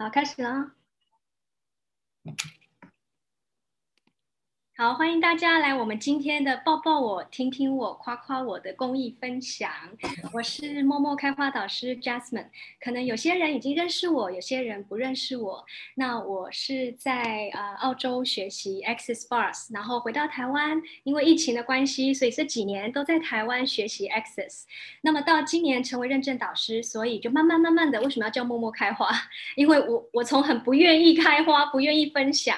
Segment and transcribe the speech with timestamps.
[0.00, 0.74] 好，开始了啊。
[4.80, 9.70] 好，欢迎大家来我们今天的抱抱我、听听我、夸夸我的公益分享。
[10.32, 12.46] 我是默默开花导师 Jasmine。
[12.80, 15.62] 可能有些人已经认识我，有些人不认识我。
[15.96, 24.62] 那我是在呃澳洲学习 Access Bars，然后回到台湾，因为疫情的关系，所以这几年都在台湾学习 Access。
[25.02, 29.10] 那么到今年成为认证导师，所以就慢慢慢慢的，为什么要叫默默开花？
[29.56, 32.56] 因为我我从很不愿意开花，不愿意分享。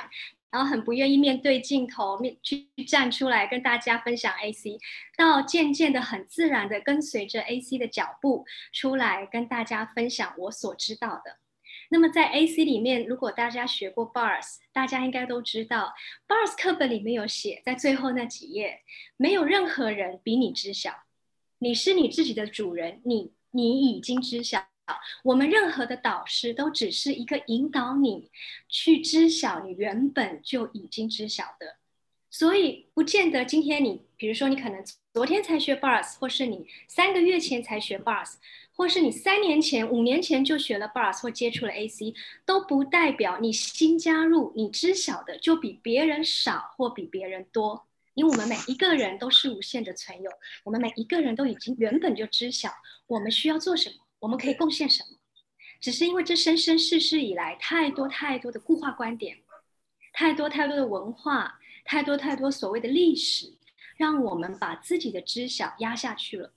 [0.53, 4.79] 然后很不愿意面对镜头，面去站出来跟大家分享 AC，
[5.17, 11.39] 到渐渐的很自然的跟随着 AC 的脚步出来跟大家分享我所知道的。
[11.89, 15.95] 那么在 AC 里面，如果大家学过 Bars，大家应该都知道
[16.29, 18.81] ，Bars 课本里面有写，在最后那几页，
[19.17, 21.05] 没有任何人比你知晓，
[21.61, 24.72] 你是你自己的主人，你你已经知晓。
[25.23, 28.31] 我们任何的导师都只是一个引导你
[28.69, 31.77] 去知晓你原本就已经知晓的，
[32.31, 38.35] 所以不见得今天你，比如说你可能昨天才学 bars，或是你三个月前才学 bars，
[38.75, 50.31] 或是你三年前、五年前就学了 bars 或接触了 AC，都不代表你新加入你知晓的就比别人少或比别人多，因为我们每一个人都是无限的存有，
[50.65, 52.71] 我们每一个人都已经原本就知晓
[53.07, 53.97] 我们需要做什么。
[54.23, 55.19] 我们可以贡献什么？
[55.81, 59.39] 只是因为这生生世世以来，太多太多的固化观点，
[60.13, 63.59] 太多太多的文化，太多太多所谓的历史，
[63.97, 66.53] 让我们把自己的知晓压下去了，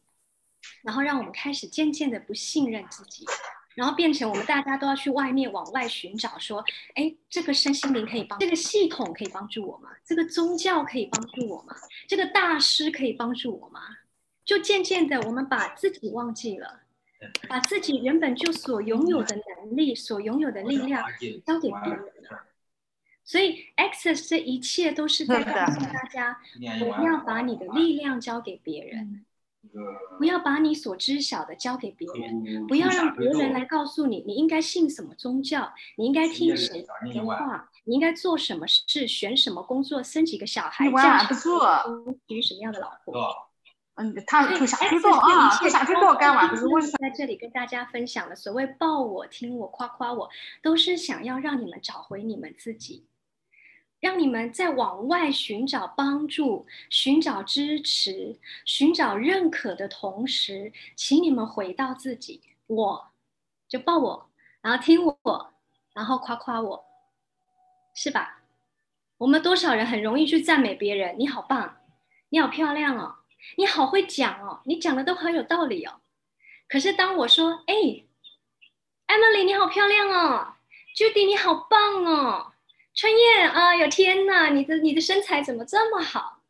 [0.83, 3.25] 然后让我们开始渐渐的不信任自己，
[3.73, 9.89] 然后变成我们大家都要去外面往外寻找，说，哎，这个身心灵可以帮，这个系统可以帮助我吗？
[10.05, 11.75] 这个宗教可以帮助我吗？
[12.07, 13.81] 这个大师可以帮助我吗？
[14.45, 16.84] 就渐渐的，我们把自己忘记了。
[17.49, 21.03] 把自己原本就所拥有的能力、所拥有的力量
[21.45, 22.45] 交给别人了，
[23.23, 26.39] 所以 Access 这一切都是在告诉大家：
[26.79, 29.25] 不要把你的力量交给别人，
[30.17, 41.33] 不要把你所知晓的交给别人，不要让别人来告诉你你应该信什么宗教，你应该听谁的话，你应该做什么事，选什么工作，生几个小孩，嫁什
[42.27, 43.49] 娶什么样的老婆。
[43.95, 46.53] 嗯，他就想去做啊，他想去做干嘛？
[46.55, 50.29] 是为在这里跟大家分享的所谓抱我、听我、夸夸我，
[50.61, 53.05] 都是想要让你们找回你们自己，
[54.01, 63.07] 让你们在往外寻找帮助、寻找支持、寻找认可的同时，请你们回到自己，我
[63.69, 64.29] 就抱我，
[64.61, 65.53] 然后听我，
[65.93, 66.85] 然后夸夸我，
[67.93, 68.41] 是吧？
[69.17, 71.77] 我们多少人很容易去赞美别人，你好棒，
[72.27, 73.15] 你好漂亮哦。
[73.57, 76.01] 你好会讲哦，你讲的都很有道理哦。
[76.67, 77.73] 可是当我说：“哎
[79.07, 80.55] ，Emily 你好漂亮哦
[80.95, 82.53] ，Judy 你好棒哦，
[82.93, 86.41] 春燕啊，有天哪，你的你的身材怎么这么好？”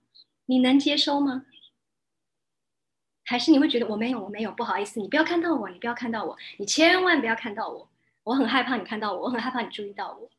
[0.47, 1.45] 你能接收吗？
[3.25, 7.89] 还是你会觉得我没有，我没有，不好意思，你不要看到我，你不要看到我，你千万不要看到我，
[8.23, 10.29] 我很害怕你看到我，我很害怕你注意到我。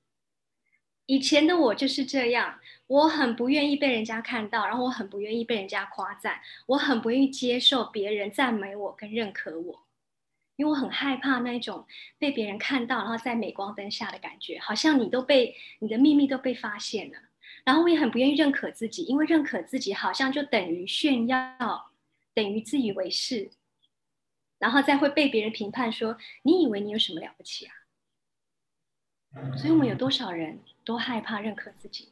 [1.06, 2.58] 以前的我就是这样，
[2.88, 9.86] 我很不愿意被人家看到，然后我很不愿意被人家夸赞，我很不愿意接受别人赞美我跟认可我，
[10.56, 11.86] 因为我很害怕那种
[12.18, 17.18] 被别人看到，然后在镁光灯下的感觉，好像你都被你的秘密都被发现了。
[17.64, 21.92] 然后我也很不愿意认可自己，因为认可自己好像就等于炫耀，
[22.34, 23.50] 等于自以为是，
[24.58, 27.74] 然后再会被别人评判说你以为你有什么了不起啊？
[29.56, 30.60] 所以我们有多少人？
[30.84, 32.10] 都害怕认可自己，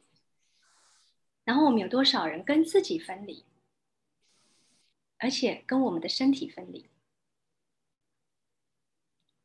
[1.45, 3.45] 然后我们有多少人跟自己分离，
[5.19, 6.91] 而且跟我们的身体分离？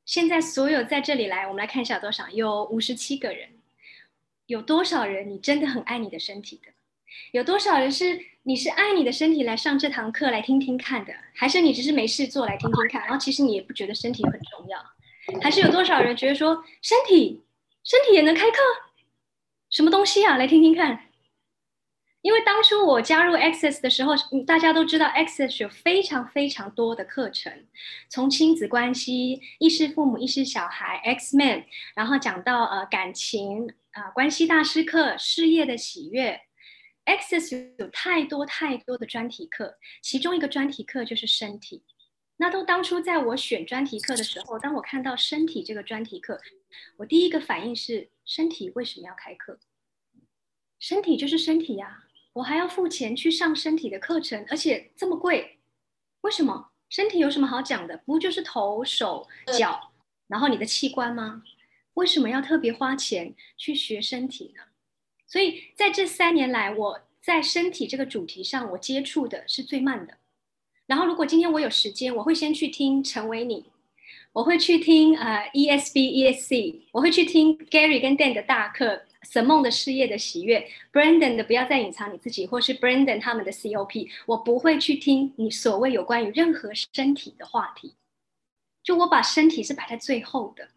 [0.04, 3.60] 现在所有在这里来，我们来看一下多少，有五十七个人。
[4.48, 6.74] 有多少人你真的很爱你的身体的？
[7.34, 11.14] 有多少人是你是爱你的身体来上这堂课来听听看的？
[11.36, 13.02] 还是你只是没事做来听听看？
[13.02, 14.84] 然后其实你也不觉得身体很重要？
[15.40, 17.44] 还是有多少人觉得说身体
[17.90, 18.58] 身体也能开课？
[19.72, 20.38] 什么东西啊？
[20.38, 21.08] 来听听看。
[22.22, 24.14] 因为当初我加入 Access 的时候，
[24.46, 27.66] 大家都知道 Access 有非常非常多的课程，
[28.08, 31.66] 从亲子关系、意识父母、意识小孩、X Man，
[31.96, 36.42] 然后讲到呃感情啊关系大师课、事业的喜悦。
[37.06, 41.82] Access 有太多太多的专题课，其中一个专题课就是身体。
[42.42, 46.40] 那都当初在我选专题课的时候，当我看到身体这个专题课，
[46.98, 48.10] 我第一个反应是。
[48.30, 49.58] 身体为什么要开课？
[50.78, 52.04] 身体就是身体呀，
[52.34, 55.58] 我还要付钱去上身体的课程，而且这么贵，
[56.22, 56.70] 为什么？
[56.90, 57.98] 身体有什么好讲的？
[57.98, 59.28] 不就是头、手、
[59.58, 59.92] 脚，
[60.28, 61.42] 然后你的器官吗？
[61.96, 64.62] 为什么要特别花钱去学身体呢？
[65.26, 70.19] 所以在这三年来，我在身体这个主题上，我接触的是最慢的。
[70.90, 73.62] 然后，如果今天我有时间，我会先去听《成为你》，
[74.34, 87.94] 我会去听呃 ESB ESC，我会去听 Gary 跟 Dan 的大课，Simon 的事业的喜悦，Brandon 的不要再隐藏你自己，或是 Brandon 他们的 COP，我不会去听你所谓有关于任何身体的话题。
[88.82, 90.70] 就我把身体是摆在最后的。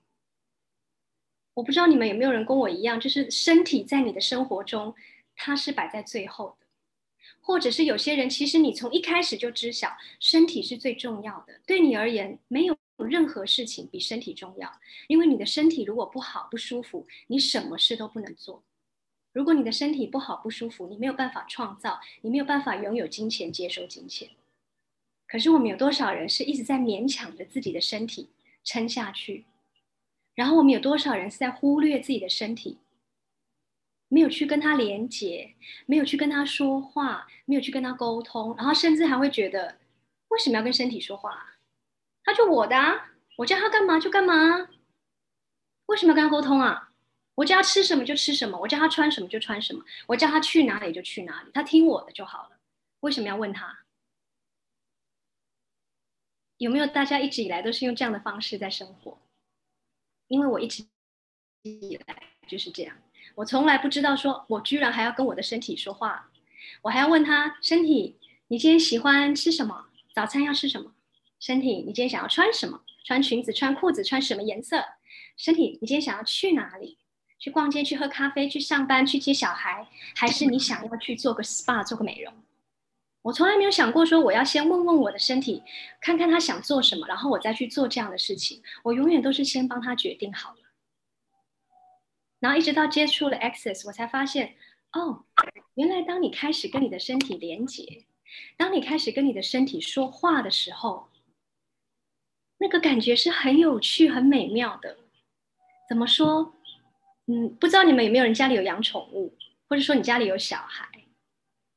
[1.55, 4.95] 我不知道你们有没有人跟我一样，就是身体在你的生活中，
[5.35, 6.62] 它是摆在最后的。
[7.45, 9.91] 或者是有些人，其实你从一开始就知晓
[10.21, 11.61] 身体是最重要的。
[11.67, 14.73] 对你而言，没有任何事情比身体重要。
[15.09, 18.63] 因为你的身体如果不好、不舒服，你什么事都不能做。
[19.33, 24.29] 如果你的身体不好、不舒服，你没有办法创造，你没有办法拥有金钱、接收金钱。
[25.27, 28.29] 可是我们有多少人是一直在勉强着自己的身体
[28.63, 29.47] 撑下去？
[30.35, 32.79] 然后我们有多少人是在忽略自己的身体？
[34.13, 35.57] 没有去跟他连接，
[35.87, 39.79] 没有去跟他说话，没有去跟他沟通，然后甚至还会觉得，
[40.29, 41.55] 为什么要跟身体说话？
[42.23, 44.69] 他就我的，啊我叫他干嘛就干嘛。
[45.87, 46.93] 为什么要跟他沟通啊？
[47.37, 52.59] 我叫他吃什么就吃什么，我叫他穿什么就穿什么，我叫他去哪里就去哪里，他听我的就好了。
[53.01, 53.79] 为什么要问他？
[56.59, 59.19] 有没有大家一直以来都是用这样的方式在生活？
[60.29, 60.85] 因为我一直
[61.63, 62.95] 以来就是这样。
[63.35, 66.29] 我从来不知道，说我居然还要跟我的身体说话，
[66.83, 68.17] 我还要问他身体，
[68.49, 69.87] 你今天喜欢吃什么？
[70.15, 70.93] 早餐要吃什么？
[71.41, 72.81] 身体，你今天想要穿什么？
[73.05, 74.85] 穿裙子、穿裤子、穿什么颜色？
[75.37, 76.99] 身体，你今天想要去哪里？
[77.39, 82.33] 去逛街、去喝咖啡、去上班、去接小孩，还是你想要去做个 SPA、做个美容？
[83.23, 85.63] 我从来没有想过说我要先问问我的身体，
[86.01, 88.63] 看看他想做什么，然后我再去做这样的事情。
[88.85, 90.55] 我永远都是先帮他决定好。
[92.43, 94.57] 然后一直到接触了 Access，我才发现，
[94.93, 95.25] 哦，
[95.75, 98.05] 原来当你开始跟你的身体连接，
[98.57, 101.09] 当你开始跟你的身体说话的时候，
[102.59, 104.99] 那个感觉是很有趣、很美妙的。
[105.89, 106.57] 怎么说？
[107.27, 110.89] 嗯，不知道你们有没有人家里有养宠物，或者说你家里有小孩？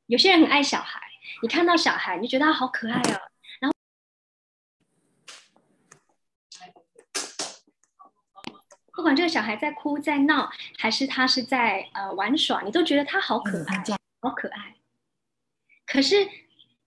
[0.07, 1.00] 有些人很爱小孩，
[1.44, 3.21] 你看到小孩，你就觉得他好可爱哦。
[8.95, 13.83] 不管这个小孩在哭在闹，还是他是在呃玩耍，你都觉得他好可爱，
[14.21, 14.75] 好可爱。
[15.86, 16.15] 可是，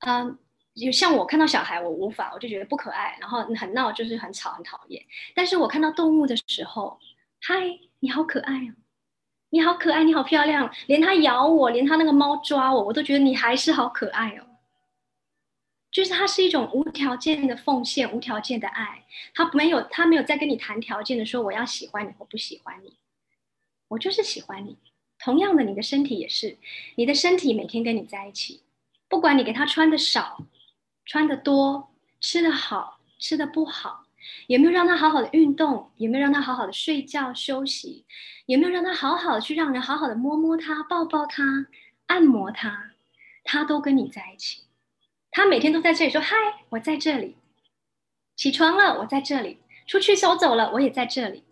[0.00, 0.38] 嗯，
[0.74, 5.04] 就像我看到小孩，我无法，我就觉得不可爱，然后很闹，就是很吵，很讨厌。
[5.34, 6.98] 但是我看到动物的时候，
[7.40, 8.74] 嗨，你好可爱哦，
[9.50, 14.47] 你好可爱，你好漂亮，连它咬我，连它那个猫抓我，我都觉得你还是好可爱哦。
[15.98, 19.04] 就是它是一种无条件的奉献，无条件的爱。
[19.34, 22.96] 他没有，他没有在跟你谈条件的说我要喜欢你或不喜欢你，
[23.88, 24.78] 我就是喜欢你。
[25.18, 26.56] 同样的，你的身体也是，
[26.94, 28.62] 你的身体每天跟你在一起，
[29.08, 30.44] 不管你给他穿的少，
[31.04, 31.88] 穿的多，
[32.20, 34.06] 吃的好，吃的不好，
[34.46, 38.04] 有没有让他好好的运动，有没有让他好好的睡觉休息，
[38.46, 41.66] 有没有让他好好的去让人好好的摸摸他，抱抱他，
[42.06, 42.92] 按摩他，
[43.42, 44.67] 他都跟你在一起。
[45.38, 46.34] 他每天都在这里说：“嗨，
[46.70, 47.36] 我在这里。
[48.34, 49.58] 起床了，我在这里。
[49.86, 51.44] 出去走走了，我也在这里。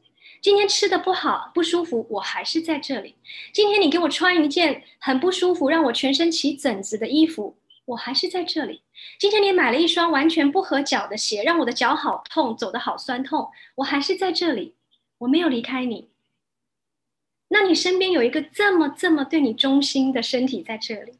[0.43, 3.15] 今天吃的不好，不舒服，我还是在这里。
[3.53, 8.83] 今天你给我穿一件很不舒服，让我全身起疹子的衣服，我还是在这里。
[9.21, 14.75] 今天你买了一双完全不合脚的鞋，让我的脚好痛，走的好酸痛，我还是在这里。
[15.19, 16.11] 我没有离开你。
[17.51, 21.13] 那你身边有一个这么这么对你忠心的身体在这里。”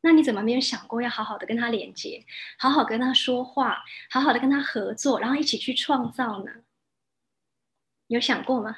[0.00, 2.24] 那你怎么没有想过要好好的跟他连接，
[2.58, 6.52] 好好跟他说话，好好的跟他合作，然后一起去创造呢？
[8.06, 8.76] 有想过吗？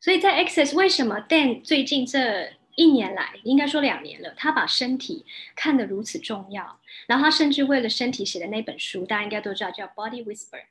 [0.00, 10.64] 所以在 Access 为什么 Dan 最近这一年来，应该说两年了，他把身体看得如此重要，然后他甚至为了身体写的那本书，大家应该都知道叫 Body Whisper。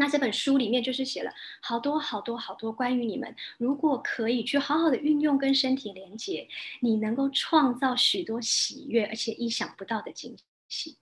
[0.00, 6.48] 那这本书里面就是写了好多好多好多关于你们，如果可以去好好的运用跟身体连接，
[6.80, 10.36] 你能够创造许多喜悦而且意想不到的惊
[10.68, 10.96] 喜。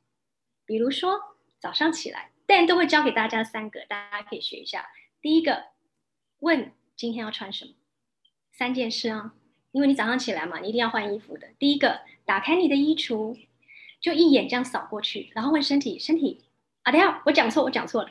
[0.65, 1.21] 比如说
[1.59, 4.89] 早上起来，Dan 都会教给大家三个，大家可以学一下。
[5.21, 5.65] 第一个，
[6.39, 7.73] 问今天要穿什么，
[8.51, 9.35] 三件事啊，
[9.73, 11.49] 因为你早上起来嘛，你一定要换衣服的。
[11.59, 13.39] 第一个，打开你的衣橱，
[14.01, 16.47] 就一眼这样扫过去，然后问身体，身体
[16.83, 18.09] 啊，等下我讲错，我讲错了。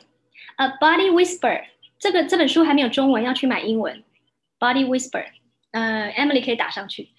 [0.56, 1.66] A body whisper，
[1.98, 4.04] 这个这本书还没有中文，要去买英文。
[4.58, 5.26] Body whisper，
[5.72, 7.10] 呃，Emily 可以打上去。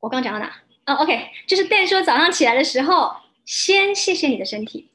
[0.00, 0.62] 我刚讲到哪？
[0.86, 4.90] 哦，OK，就是 Dan 说早上起来的时候，先谢谢你的身体，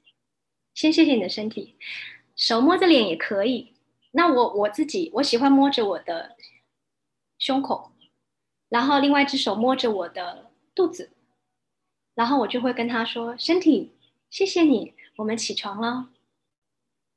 [0.73, 1.75] 先谢谢你的身体，
[2.35, 3.73] 手摸着脸也可以，
[4.11, 6.37] 那我我自己，我喜欢摸着我的
[7.37, 7.91] 胸口，
[8.69, 11.11] 然后另外一只手摸着我的肚子，
[12.15, 13.91] 然后我就会跟他说：“身体，
[14.29, 16.09] 谢谢你，我们起床了，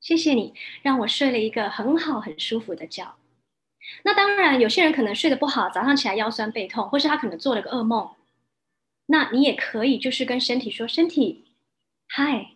[0.07, 3.17] 谢谢你让我睡了一个很好很舒服的觉。”
[4.05, 8.15] 那当然，有些人可能睡得不好，早上起来腰酸背痛，或是他可能做了个噩梦，
[9.07, 11.47] 那你也可以就是跟身体说：“身体，
[12.07, 12.53] 嗨，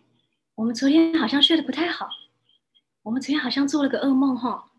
[0.55, 2.07] 我们昨天好像睡得不太好。”
[3.03, 4.71] 我们昨天好像做了个噩梦哈，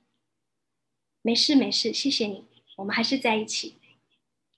[1.21, 3.76] 没事没事，谢谢你，我们还是在一起。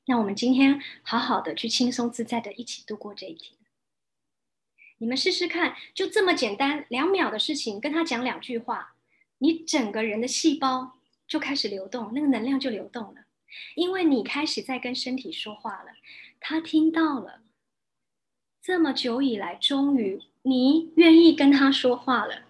[0.06, 3.58] 那我们今天好好的去轻松自在的一起度过这一天。
[4.98, 8.94] 你们试试看，就这么简单，两秒的事情，跟他讲两句话，
[9.38, 10.92] 你整个人的细胞
[11.26, 13.24] 就开始流动，那个能量就流动了，
[13.74, 15.92] 因为你开始在跟身体说话了，
[16.40, 17.40] 他听到了。
[18.62, 22.44] 这么久以来，终于你愿意跟他说话了。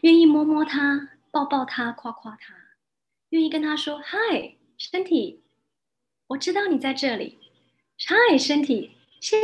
[0.00, 2.54] 愿意摸摸他，抱抱他，夸夸他，
[3.28, 5.40] 愿意跟他说：“嗨，身体，
[6.28, 7.38] 我知道你在这里。
[8.06, 9.36] ”“嗨，身体，谢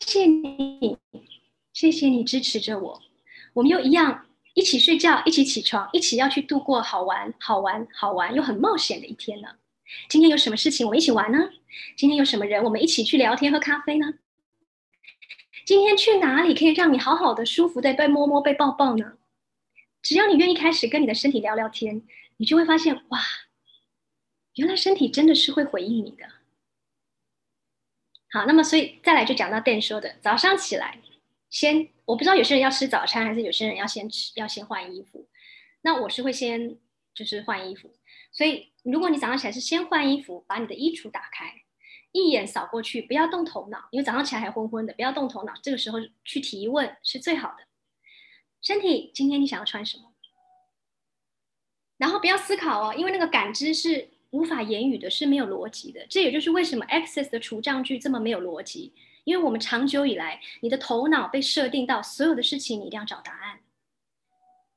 [0.00, 0.96] 谢你，
[1.74, 3.02] 谢谢你支持着我。”
[3.52, 9.48] 我们又一样，一起睡觉，一起起床，一起要去度过好玩、好玩、好玩又很冒险的一天呢。
[10.08, 11.50] 今天有什么事情我们一起玩呢？
[11.96, 14.14] 今天有什么人我们一起去聊天、喝咖啡呢？
[15.66, 19.14] 今天去哪里可以让你好好的、舒服的被摸摸、被抱抱呢？
[20.02, 22.02] 只要你愿意开始跟你的身体聊聊天，
[22.36, 23.20] 你就会发现，哇，
[24.56, 26.26] 原来身体真的是会回应你的。
[28.30, 30.98] 好，那么所以再来就讲到 Dan 说的，早上起来
[31.54, 35.28] 先，我不知道有些人要吃早餐，还是有些人要先吃，要先换衣服。
[35.82, 36.76] 那我是会先
[37.14, 37.94] 就是换衣服，
[38.32, 41.62] 所以如果你早上起来是先换衣服，把你的衣橱打开，
[42.10, 47.64] 一眼扫过去，不要动头脑，因为早上起来还昏昏的，不要动头脑，这个时候去提问是最好的。
[48.60, 50.12] 身体，今天你想要穿什么？
[51.98, 56.04] 然后不要思考哦，因为那个感知是无法言语的，是没有逻辑的。
[56.10, 58.92] 这也就是为什么 Access 的除障句这么没有逻辑，
[59.24, 63.58] 因为我们长久以来，你的头脑被设定到所有的事情你一定要找答案，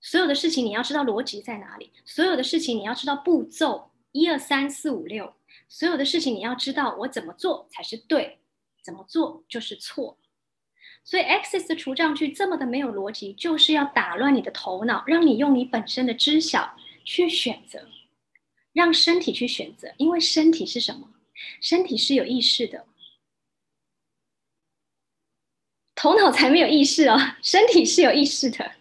[0.01, 5.33] 所有的事情你要知道逻辑在哪里，所有的事情你要知道步骤一二三四五六，
[5.67, 8.39] 所有的事情你要知道我怎么做才是对，
[8.83, 10.17] 怎么做就是错。
[11.03, 16.75] 所以，Access 的除障句这么的没有逻辑，就是要打乱你的头脑，让你用你本身的知晓
[17.05, 17.87] 去选择，
[18.73, 19.89] 让身体去选择。
[19.97, 21.09] 因为身体是什么？
[21.61, 22.85] 身体是有意识的，
[25.97, 27.19] 头脑才没有意识哦。
[27.41, 28.71] 身体是有意识的，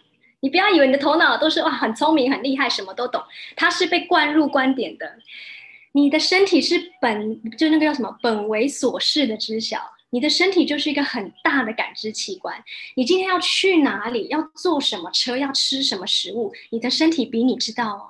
[0.40, 3.20] 你不要以为你的头脑都是哇很聪明、很厉害，什么都懂，
[3.56, 5.18] 它是被灌入观点的。
[5.92, 9.80] 你的身体是本就那个叫什么本为所事的知晓。
[10.10, 12.62] 你的身体就是一个很大的感知器官。
[12.94, 14.28] 你今天要去哪里？
[14.28, 15.36] 要坐什么车？
[15.36, 16.52] 要吃什么食物？
[16.70, 18.02] 你的身体比你知道哦。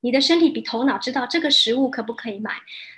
[0.00, 2.52] 你的身体比头脑知道这个食物可不可以买，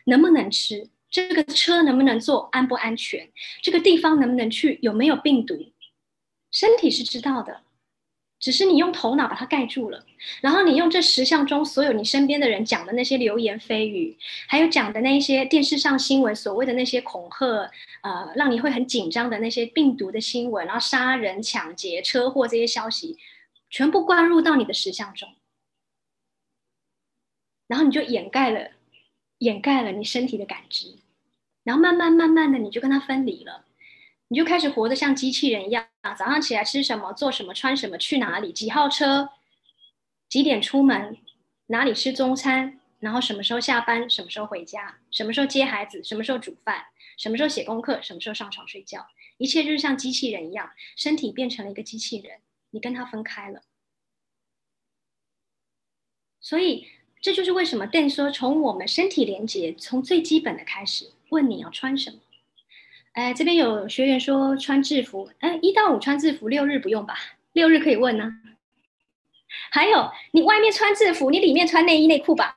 [0.07, 0.89] 能不能吃？
[1.11, 2.49] 这个车能不能坐？
[2.53, 3.31] 安不安全？
[3.63, 4.79] 这个地方能不能去？
[4.83, 5.73] 有没有病毒？
[6.51, 7.63] 身体是知道的。
[8.41, 10.07] 只是你用头脑把它盖住了，
[10.41, 17.69] 然后你用这十项中所有你身边的人讲的那些流言蜚语，还有讲的那些电视上新闻所谓的那些恐吓，
[18.03, 23.19] 呃，让你会很紧张的那些病毒的新闻，然后杀人、抢劫、车祸这些消息，
[23.71, 25.29] 全部灌入到你的十项中，
[27.67, 28.71] 然后你就掩盖了，
[29.39, 30.99] 掩盖了你身体的感知，
[31.65, 33.65] 然后慢慢慢慢的你就跟它分离了。
[34.29, 39.31] 你就开始活得像机器人一样，早上起来吃什么、做什么、穿什么、去哪里、几号车、
[40.29, 41.17] 几点出门、
[41.69, 46.85] 哪里吃中餐，然后什么时候下班、什么时候回家、什么时候接孩子、什么时候煮饭、
[47.17, 49.07] 什么时候写功课、什么时候上床睡觉，
[49.39, 52.41] 一切就是像机器人一样，身体变成了一个机器人，
[52.71, 53.63] 你跟他分开了。
[56.41, 56.87] 所以
[57.21, 62.19] 这就是为什么 Dan 说，从我们身体连接，从最基本的开始，问你要穿什么。
[63.13, 67.17] 哎，这边有学员说穿制服，哎，一到五穿制服，六日不用吧？
[67.53, 68.33] 六日可以问呢。
[69.71, 72.57] 还有，你外面穿制服，你里面穿内衣内裤吧？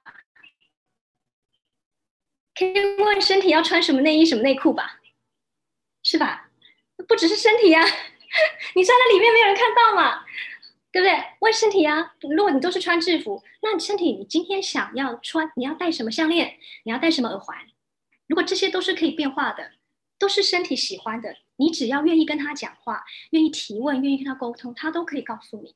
[2.53, 4.99] 可以问身体要穿什么内衣什么内裤吧？
[6.03, 6.49] 是吧？
[7.07, 7.81] 不只是身体呀，
[8.75, 10.23] 你穿在里面没有人看到嘛？
[10.91, 11.23] 对不对？
[11.39, 16.57] 问身体啊，如果你都是穿制服，那你身体你今天想要穿，你要戴什么项链？
[16.83, 17.57] 你要戴什么耳环？
[18.27, 19.71] 如果这些都是可以变化的。
[20.19, 25.73] 都是身体喜欢的，你只要愿意跟他讲话，愿意提问，愿意跟他沟通，他都可以告诉你。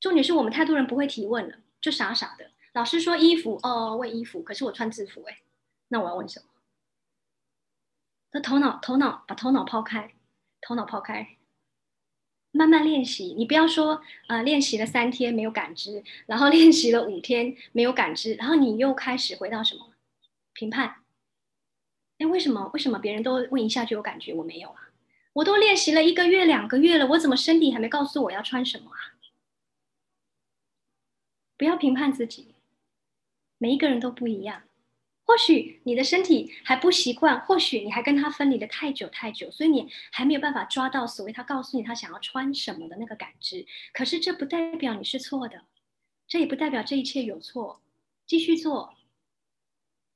[0.00, 2.50] 重点是我们太多人不会提问了，就傻傻的。
[2.72, 5.42] 老师说衣服哦，问衣服，可是我穿制服哎，
[5.86, 6.46] 那我要问什么？
[8.32, 10.12] 那头脑头脑把头脑抛开，
[10.60, 11.36] 头脑抛开，
[12.52, 13.34] 慢慢练习。
[13.36, 19.90] 你不要说，呃，练习了三天没有感知，然后练习了五天没有感知，然后你又开始回到什么
[20.52, 20.96] 评判？
[22.18, 22.70] 哎，为什么？
[22.72, 24.90] 为什么别人都问一下就有感觉，我没有啊？
[25.32, 29.16] 我都练习了一个月、两个月了，我怎么身体还没告诉我要穿什么啊？
[31.56, 32.54] 不要评判自己，
[33.58, 34.62] 每一个人都不一样。
[35.24, 43.64] 或许你的身体还不习惯，或许你还跟他分离的太久太久，所以你还没有办法抓到所谓他告诉你他想要穿什么的那个感知。
[43.92, 45.62] 可是这不代表你是错的，
[46.26, 47.80] 这也不代表这一切有错。
[48.26, 48.94] 继续做，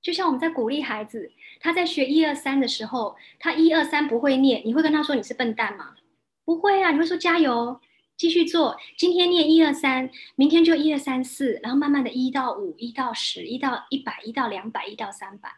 [0.01, 5.97] 就像我们在鼓励孩子，他在学一二三的时候，他一二三不会念，你会跟他说你是笨蛋吗？
[6.45, 7.81] 不会啊，你会说加油。
[8.17, 15.57] 继续做，今天念一二三，明天就一二三四，然后慢慢的一到五，一到十，一到一百，一到两百，一到三百。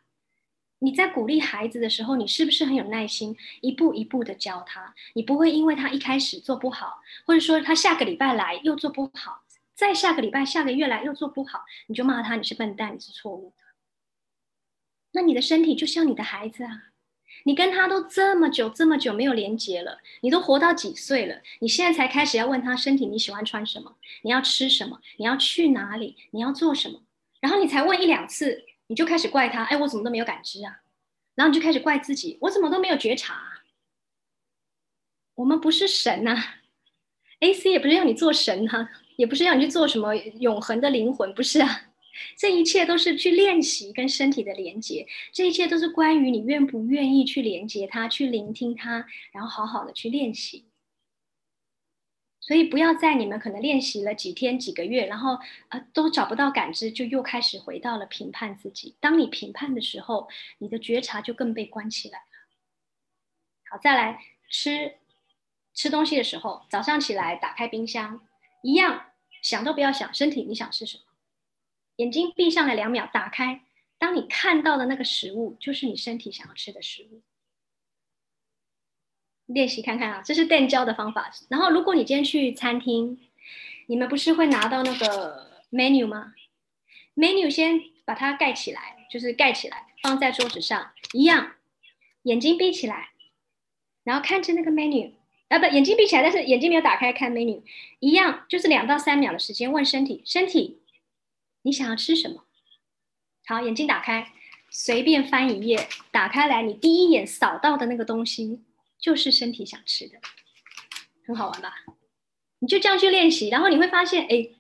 [0.81, 4.93] 你在鼓励孩子的时候，你是不是很有耐心，一步一步的教他？
[5.15, 13.63] 你不会因为他一开始做不好，或者说他下个礼拜来又做不好，再下个礼拜、下个月来又做不好，你就骂他你是笨蛋，你是错误的。
[15.13, 16.88] 那你的身体就像你的孩子啊。
[17.49, 21.41] 你跟他都这么久这么久没有连接了，你都活到几岁了？
[21.61, 23.97] 你现在才开始要问他身体你喜欢穿什么？
[24.21, 25.01] 你要吃什么？
[25.17, 26.15] 你要去哪里？
[26.33, 27.01] 你要做什么？
[27.41, 30.83] 然后你才问一两次，你就开始怪他，哎，我怎么都没有感知啊？
[31.37, 33.41] 然后你就开始怪自己，我怎么都没有觉察？
[35.37, 36.37] 我们不是神呐
[37.41, 41.88] ，A C 也不是要你做神哈，也不是要你去做什么永恒的灵魂，不是啊。
[42.37, 50.67] 这一切都是去练习跟身体的连接，这一切都是关于你愿不愿意去连接它，去聆听它，然后好好的去练习。
[52.41, 58.97] 所以不要在你们可能练习了几天、几个月，然后呃都找不到感知，就又开始回到了评判自己。
[59.01, 62.25] 当你评判的时候，你的觉察就更被关起来了。
[63.71, 64.95] 好，再来吃
[65.75, 68.27] 吃东西的时候，早上起来打开冰箱，
[68.63, 69.11] 一样
[69.43, 71.03] 想都不要想，身体你想吃什么？
[71.99, 73.61] 眼睛闭上了两秒，打开。
[73.99, 77.23] 当你看到的那个食物，就是你身体想要吃的食物。
[79.47, 81.33] 练习看看啊，这是电教的方法。
[81.49, 83.19] 然后，如果你今天去餐厅，
[83.87, 86.35] 你们不是会拿到那个 menu 吗
[87.17, 91.55] ？menu 先把它盖起来，就是盖起来，放在桌子上，一样。
[92.23, 93.11] 眼睛闭起来，
[94.05, 95.15] 然后看着那个 menu，
[95.49, 97.63] 啊不，眼睛闭起来，但是眼睛没有打开看 menu，
[97.99, 100.78] 一样，就是两到三秒的时间，问身体，身体。
[101.63, 102.45] 你想要吃什么？
[103.47, 104.33] 好，眼睛打开，
[104.71, 108.63] 随便翻一页，打开来，你第一眼扫到的那个东西
[108.99, 110.19] 就是身体想吃的，
[111.27, 111.75] 很好玩吧？
[112.61, 114.51] 你就这样去练习，然后你会发现，哎，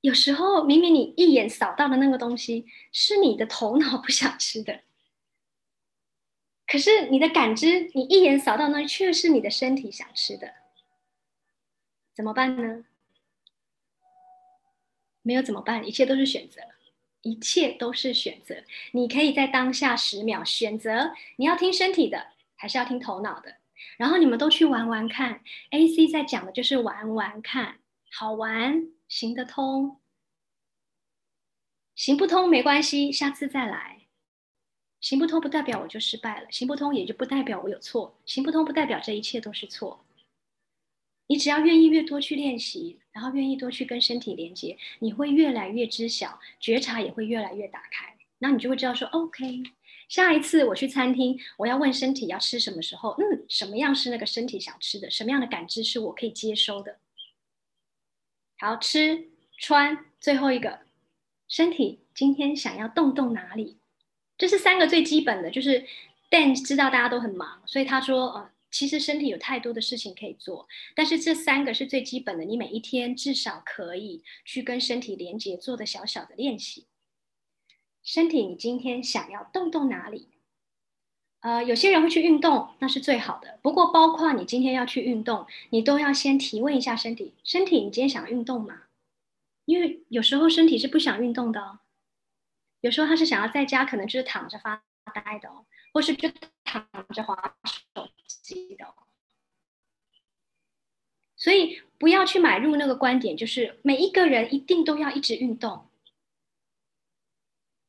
[0.00, 4.82] 有时候明明你一眼扫到的那个东西是你的头脑不想吃的，
[6.66, 10.54] 可是你的感知，你一眼扫到那却是你的身体想吃的，
[12.14, 12.84] 怎么办呢？
[15.28, 15.86] 没有怎么办？
[15.86, 16.62] 一切都是选择，
[17.20, 18.64] 一切都是选择。
[18.92, 23.56] 你可以在当下十秒选择，你要听身体的，还是要听头脑的？
[23.98, 25.42] 然后你们都去玩玩看。
[25.68, 30.00] A C 在讲的就是玩玩看，好玩，行得通，
[31.94, 34.06] 行不通没关系，下次再来。
[34.98, 40.06] 行不通不代表我就失败了，行不通也就不代表我有错，行不通不代表这一切都是错。
[41.26, 48.16] 你只要愿意越多去练习，然后愿意多去跟身体连接，你会越来越知晓，觉察也会越来越打开。
[48.38, 49.64] 那你就会知道说，OK，
[50.08, 57.00] 下一次我去餐厅，我要问身体要吃什么时候，嗯，什么样是那个身体想吃的，什么样的感知是我可以接收的。
[58.60, 59.26] 好吃
[59.58, 60.78] 穿，最后一个，
[61.48, 63.78] 身体今天想要动动哪里？
[64.36, 65.84] 这是三个最基本的，就是
[66.30, 68.50] Dan 知道大家都很忙，所以他说，呃。
[68.70, 76.86] 其实身体有太多的事情可以做，但是这三个是最基本的，你每一天至少可以去跟身体连接做的小小的练习。
[78.02, 80.28] 身体，你今天想要动动哪里？
[81.40, 83.60] 呃，有些人会去运动，那是最好的。
[83.62, 88.82] 不过，包括你今天要去运动，你都要先提问一下身体：身体，你今天想运动吗？
[89.64, 91.78] 因为有时候身体是不想运动的哦，
[92.80, 94.82] 有时候他是想要在家，可能就是躺着发
[95.14, 96.28] 呆的哦，或是就
[96.64, 98.08] 躺着滑手。
[98.76, 98.94] 的，
[101.36, 105.88] 所以不要去买入那个观点，就是每一个人一定都要一直运动。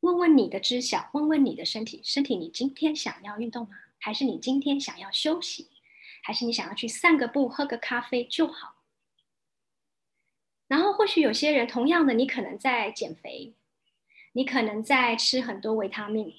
[0.02, 3.76] 问问你的知晓，问问你的身体，身体，你今天想要运动吗？
[3.98, 5.70] 还是你今天想要休息？
[6.24, 8.76] 还是你想要去散个步、喝个咖啡就好？
[10.68, 13.56] 然后或许有些人，同样的，你可能在减肥，
[14.34, 16.34] 你可能在吃很多维他命。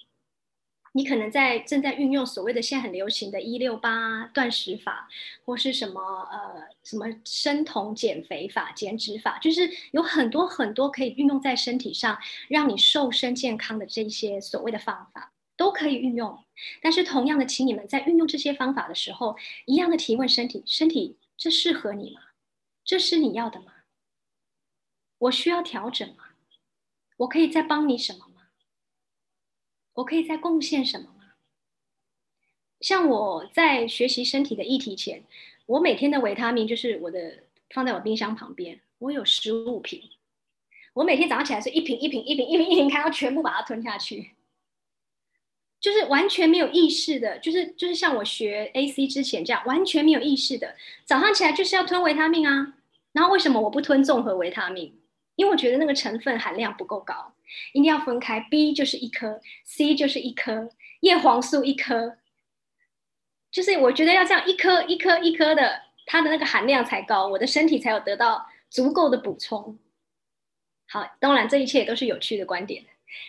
[0.92, 5.09] 你可能在正在运用所谓的现在很流行的“一六八”断食法，
[5.44, 16.44] 或是什么呃什么生酮减肥法、减脂法，就是有很多很多可以运用在身体上，让你瘦身健康的这些所谓的方法都可以运用。
[16.83, 22.20] 但是同样的，请你们在运用这些方法的时候，一样的提问身体：身体这适合你吗？
[22.85, 23.72] 这是你要的吗？
[25.18, 26.24] 我需要调整吗？
[27.18, 28.30] 我可以再帮你什么？
[29.94, 31.33] 我可以再贡献什么吗？
[32.81, 35.24] 像我在学习身体的议题前，
[35.66, 40.11] 我每天的维他命就是我的放在我冰箱旁边，我有十五瓶。
[40.94, 44.31] 我每天早上起来是一瓶一瓶一瓶一瓶一瓶开，要全部把它吞下去，
[45.79, 52.74] 就是完全没有意识的，就是就是像我学 AC 之前这样，完全没有意识的，早上起来就是要吞维他命啊。
[53.12, 54.98] 然后为什么我不吞综合维他命？
[55.37, 57.35] 因为我觉得那个成分含量不够高。
[57.72, 62.16] 一定要分开，B 就是一颗，C 就是一颗，叶黄素一颗，
[63.50, 69.78] 就是我觉得要这样一颗一颗一颗的，它的那个含量才高，我的身体才有得到足够的补充。
[70.88, 72.84] 好，当然这一切都是有趣的观点。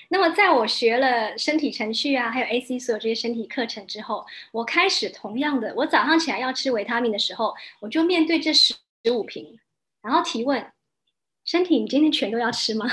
[0.09, 8.75] 那么在我学了身体程序啊，还有 AC 所有这些身体课程之后，我开始同样的，我早上起来要吃维他命的时候，我就面对这十
[9.11, 9.59] 五瓶，
[10.03, 10.71] 然后提问：
[11.45, 12.85] 身体，你今天全都要吃吗？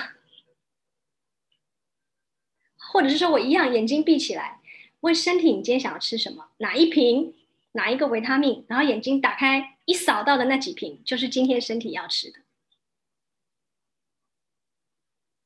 [2.90, 4.60] 或者是说我一样，眼睛闭起来，
[5.00, 6.48] 问身体：你今天想要吃什么？
[6.58, 7.34] 哪一瓶？
[7.72, 8.64] 哪一个维他命？
[8.66, 12.40] 然后眼睛打开，一扫到的那几瓶，就是今天身体要吃的。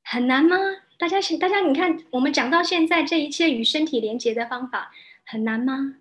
[0.05, 0.57] 很难吗？
[0.99, 4.93] 大家，大家，你看，我们讲到现在，这一切与身体连接的方法，
[5.25, 5.97] 很难吗？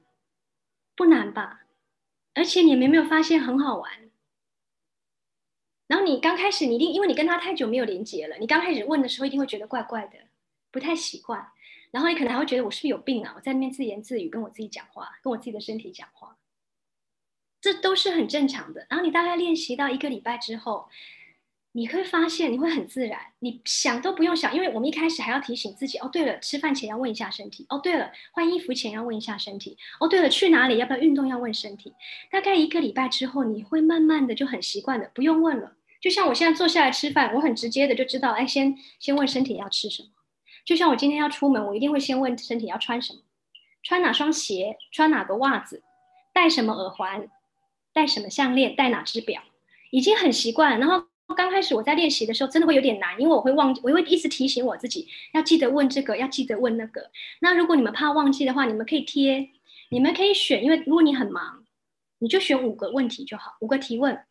[0.95, 1.61] 不难吧？
[2.33, 3.91] 而且你们有没有发现很好玩？
[5.87, 10.17] 然后你刚开始，你一定因为你跟他太久没有连接了，你刚开始问的时候，一定会觉得怪怪的。
[10.71, 11.45] 不太习惯，
[11.91, 13.33] 然后你可能还会觉得我是不是有病啊？
[13.35, 16.37] 我在那边自言自语，跟我自己讲话，跟我自己的身体讲话，
[17.59, 18.87] 这都是很正常的。
[18.89, 20.87] 然后你大概练习到一个礼拜之后，
[21.73, 31.93] 你会发现你会很自然，你想都不用想，因为我们一开始还要提醒自己哦，对了，吃饭前要问一下身体；哦，对了，换衣服前要问一下身体；哦，对了，去哪里要不要运动要问身体。
[32.29, 35.75] 大概一个礼拜之后，你会慢慢的就很习惯的，不用问了。
[36.01, 40.09] 就像我现在坐下来吃饭，我很直接的就知道，哎，先先问身体要吃什么。
[40.65, 43.19] 就像我今天要出门，我一定会先问身体要穿什么，
[43.83, 45.83] 穿哪双鞋，穿哪个袜子，
[46.33, 47.27] 戴什么耳环，
[47.93, 49.41] 戴什么项链，戴哪只表，
[49.89, 50.79] 已经很习惯。
[50.79, 57.09] 然后刚开始我在练习的时候，真的会有点难，因为我会忘记，我会一直提醒我自己要记得问这个，要记得问那个。
[57.39, 59.49] 那如果你们怕忘记的话，你们可以贴，
[59.89, 61.65] 你们可以选，因为如果你很忙，
[62.19, 64.23] 你就选五个问题就好，五个提问，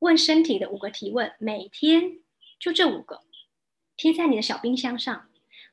[0.00, 2.18] 问身体的五个提问，每天
[2.60, 3.22] 就这五个，
[3.96, 5.28] 贴在你的小冰箱上。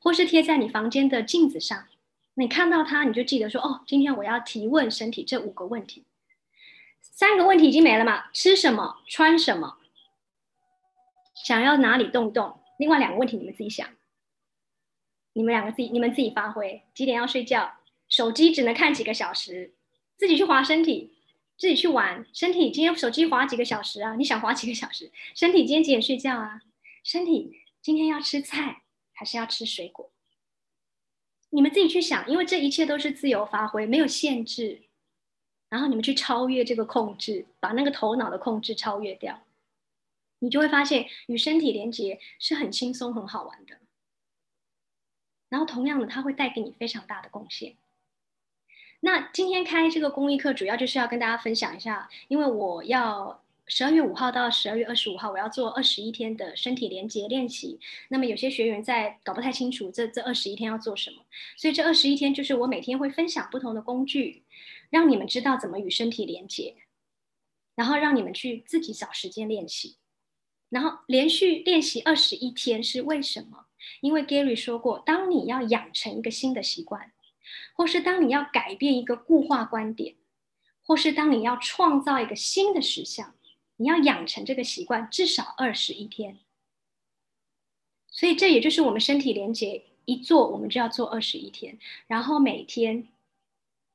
[0.06, 1.88] 或是贴在你房间的镜子上，
[2.36, 6.06] 你看到它，你就记得说：“哦，今天我要提问身体这五个问题。”
[7.02, 8.26] 三个问题已经没了嘛？
[8.32, 8.98] 吃什么？
[9.08, 9.80] 穿什么？
[11.44, 12.60] 想要哪里动动？
[12.78, 13.90] 另外两个问题你们自己想，
[15.34, 16.84] 你们两个自己，你们自己发挥。
[16.94, 17.74] 几点要睡觉？
[18.08, 19.74] 手机只能看几个小时？
[20.18, 21.16] 自己去划身体，
[21.58, 22.70] 自己去玩身体。
[22.70, 24.14] 今天手机划几个小时啊？
[24.18, 25.12] 你想划几个小时？
[25.34, 26.62] 身体今天几点睡觉啊？
[27.04, 28.84] 身体今天要吃菜。
[29.16, 30.12] 还是要吃水果，
[31.50, 34.84] 你们自己去想，因为这一切都是自由发挥，没有限制。
[35.70, 39.42] 然后你们去超越这个控制，把那个头脑的控制超越掉，
[40.40, 43.80] 你就会发现与身体连接是很轻松、很好玩的。
[45.50, 47.78] 然后同样的，它会带给你非常大的贡献。
[49.00, 53.42] 那今天开这个公益课，主要就是要跟大家分享一下，因为我要。
[53.68, 57.80] 十二月五号到十二月二十五号，我要做二十一天的身体连接练习。
[58.10, 61.24] 那么有些学员在搞不太清楚这这二十一天要做什么，
[61.58, 64.44] 所以这二十一天就是我每天会分享不同的工具，
[64.92, 66.76] 让你们知道怎么与身体连接，
[67.74, 69.98] 然后让你们去自己找时间练习。
[70.70, 73.66] 然后连续练习二十一天是为什么？
[74.02, 77.12] 因为 Gary 说过，当你要养成一个新的习惯，
[77.76, 80.16] 或是当你要改变一个固化观点，
[80.84, 83.34] 或是当你要创造一个新的实相。
[83.78, 86.40] 你要养成这个习惯，至少二十一天。
[88.10, 91.78] 所以这也就是我们身体连接一做，我们就要做二十一天。
[92.08, 93.08] 然后每天，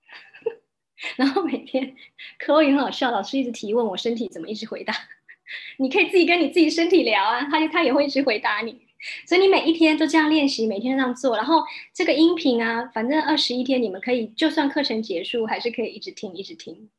[1.16, 1.96] 然后每天，
[2.38, 4.94] 可我也很好笑，老师一直提问我身体怎么一直回答。
[5.78, 8.86] 你可以自己跟你自己身体聊啊，他就他也会一直回答你。
[9.26, 11.34] 所以你每一天都这样练习，每天这样做。
[11.38, 11.64] 然后
[11.94, 16.90] 这个音频啊，反正二十一天你们可以，就算课程结束，还是可以一直听，一直听。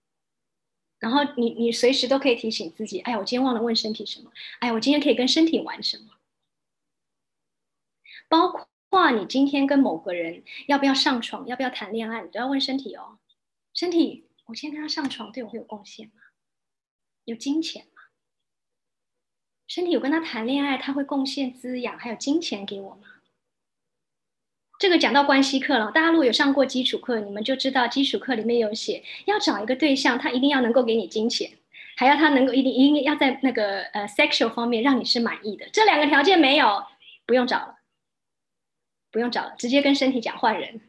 [1.01, 4.31] 然后你你随时都可以提醒自己，哎呀，我今天忘了问身体什么？
[4.59, 6.13] 哎呀，我今天可以跟身体玩什么？
[8.29, 13.17] 包括你今天跟某个人要不要上床，要不要谈恋爱，你都要问身体哦。
[13.73, 16.21] 身体，我今天跟他上床，对我会有贡献吗？
[17.25, 18.03] 有金钱吗？
[19.67, 23.20] 身体有跟他谈恋爱，他会贡献滋养还有金钱给我吗？
[24.81, 31.51] 这个讲到关系课了，大家如果有上过基础课，你们就知道基础课里面有写，要找一个对象，他一定要能够给你金钱，
[31.95, 35.69] 还要他能够一定一定要在那个呃 sexual 方面让你是满意的。
[35.71, 36.83] 这两个条件没有，
[37.27, 37.75] 不用找了，
[39.11, 40.81] 不用找了，直接跟身体讲换人。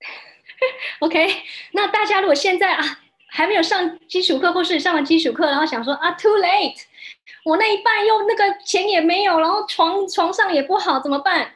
[0.98, 1.40] OK，
[1.70, 6.82] 那大家如果现在啊还没有上基础课，或是上了基础课，然后想说啊 too late。
[7.44, 11.54] 我那一半又那个钱也没有，然后床床上也不好，怎么办？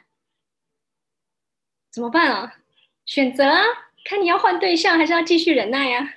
[1.91, 2.57] 怎么办啊？
[3.05, 3.63] 选择啊，
[4.05, 6.15] 看你要换对象还是要继续忍耐呀？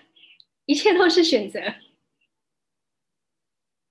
[0.67, 1.61] 一切都是选择，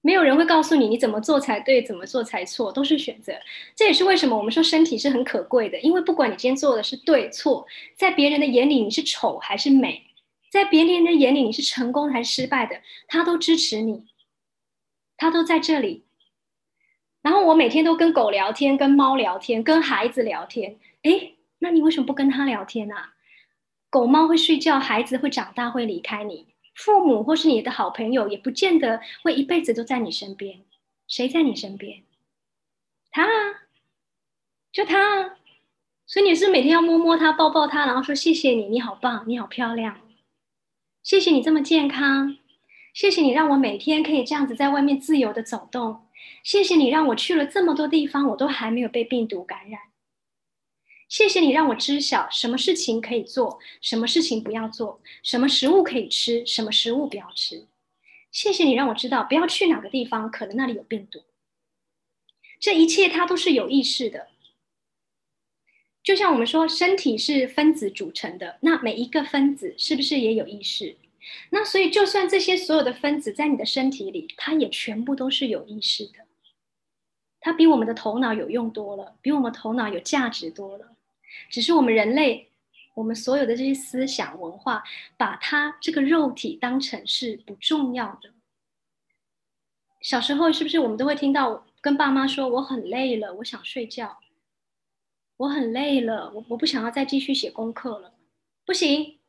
[0.01, 3.33] 没有人会告诉你你怎么做才对，怎么做才错，都是选择。
[3.75, 10.05] 这也是为什么我们说身体是很可贵的，因为不管你今天做的是对错，在别人的眼里你是丑还是美，
[10.51, 14.10] 在别人的眼里你是成功还是失败的，他都支持你。
[15.21, 16.03] 他都在这里，
[17.21, 20.79] 然后我每天都跟狗聊天，跟猫聊天，跟孩子聊天。
[21.03, 23.13] 哎，那你为什么不跟他聊天啊？
[23.91, 26.47] 狗猫会睡觉，孩子会长大，会离开你。
[26.73, 30.61] 父母或是你的好朋友，也不见得会一辈子都在你身边。
[31.07, 32.01] 谁在你身边？
[33.11, 33.69] 他啊，
[34.71, 35.37] 就他啊。
[36.07, 40.01] 所以你是每天要摸摸他，抱抱他，然后说谢谢你，你好棒，你好漂亮，
[41.03, 42.39] 谢谢你这么健康。
[42.93, 46.07] 谢谢你让我每天可以这样子在外面自由的走动。
[46.43, 49.79] 谢谢你让我去了这么多地方，我都还没有被病毒感染。
[51.07, 57.67] 谢谢你让我知晓什么事情可以做，什么事情不要做，什么食物可以吃，什么食物不要吃。
[58.31, 61.21] 谢谢你让我知道不要去哪个地方，可能那里有病毒。
[62.59, 64.27] 这一切它都是有意识的，
[66.03, 70.95] 就像我们说身体是分子组成的，那每一个分子是不是也有意识？
[71.51, 76.13] 那所以，就算这些所有的分子在你的身体里，它也全部都是有意识的。
[77.39, 80.95] 它比我们的头脑有用多了，比我们头脑有价值多了。
[81.49, 82.49] 只是我们人类，
[82.95, 84.83] 我们所有的这些思想文化，
[85.15, 88.31] 把它这个肉体当成是不重要的。
[90.01, 94.19] 小时候是不是我们都会听到跟爸妈说：“我很累了，我想睡觉。”
[95.37, 98.13] 我很累了，我我不想要再继续写功课了。
[98.65, 99.20] 不行。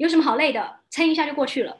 [0.00, 0.80] 有什么好累的？
[0.88, 1.76] 撑一下就过去了。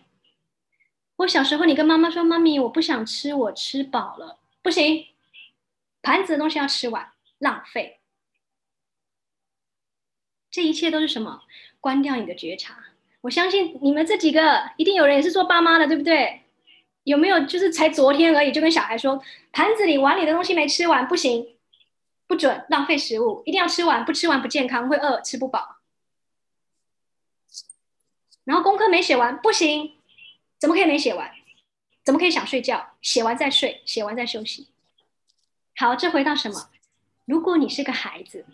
[1.16, 5.06] 我小时候，你跟妈妈说：“妈咪，我不想吃，我吃饱了。”不行，
[6.02, 8.00] 盘子的东西要吃完，浪费。
[10.50, 11.40] 这一切都是什么？
[11.80, 12.85] 关掉你的觉察。
[13.22, 16.42] 我相信你们这几个，一定有人也是做爸妈的，对不对？
[17.04, 17.46] 有没有？
[17.46, 21.56] 就是才昨天而已，就跟小孩说：“盘子里、碗里的东西没吃完，不行，
[22.26, 25.78] 不准浪费食物，一定要吃完，不吃完不健康，会饿，吃不饱。”
[28.44, 29.92] 然后功课没写完不行，
[30.59, 31.31] 怎么可以没写完？
[32.03, 32.94] 怎么可以想睡觉？
[33.03, 34.68] 写完再睡，写完再休息。
[35.76, 36.70] 好，这回到什么？
[37.26, 38.46] 如果你是个孩子，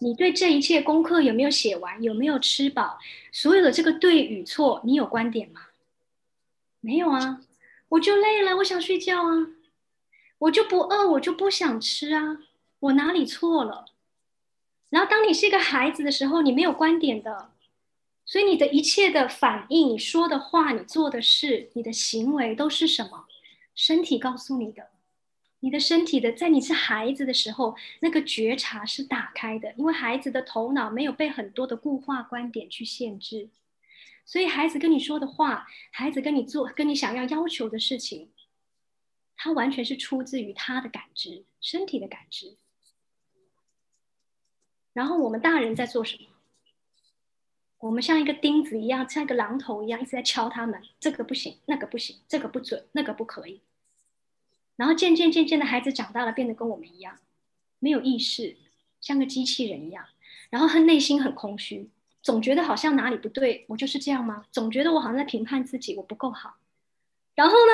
[0.00, 2.02] 你对这一切功课有没有写完？
[2.02, 2.98] 有没有吃饱？
[3.30, 5.66] 所有的这个对与错，你有观点吗？
[6.80, 7.40] 没有啊，
[7.90, 9.48] 我就累了，我想睡觉啊，
[10.38, 12.38] 我就不饿，我就不想吃啊，
[12.80, 13.86] 我哪里错了？
[14.88, 17.50] 然后当你是一个孩子的时候，你没有观点的。
[18.26, 23.26] 所以你的一切的反应，你说的话，你做的事，你的行为都是什么？
[23.74, 24.90] 身体告诉你的。
[25.60, 33.48] 你的身体的，在你是孩子的时候，那个觉察是打开的，因为孩子的头脑没有被很多的固化观点去限制，
[34.24, 38.28] 所以孩子跟你说的话，孩子跟你做，跟你想要要求的事情，
[39.36, 42.56] 他完全是出自于他的感知，身体的感知。
[44.92, 46.28] 然后我们大人在做什么？
[47.78, 50.82] 我们像一个钉子一样，像一个榔头一样，一直在敲他们。
[50.98, 53.60] 这个不行，那个不行，这个不准，那个不可以。
[54.76, 57.18] 然后渐渐渐渐的，孩子长大了，变得跟我们一样，
[57.78, 58.56] 没有意识，
[59.00, 60.06] 像个机器人一样。
[60.48, 61.90] 然后他内心很空虚，
[62.22, 63.66] 总觉得好像哪里不对。
[63.68, 64.46] 我就是这样吗？
[64.50, 66.56] 总觉得我好像在评判自己，我不够好。
[67.34, 67.72] 然后呢，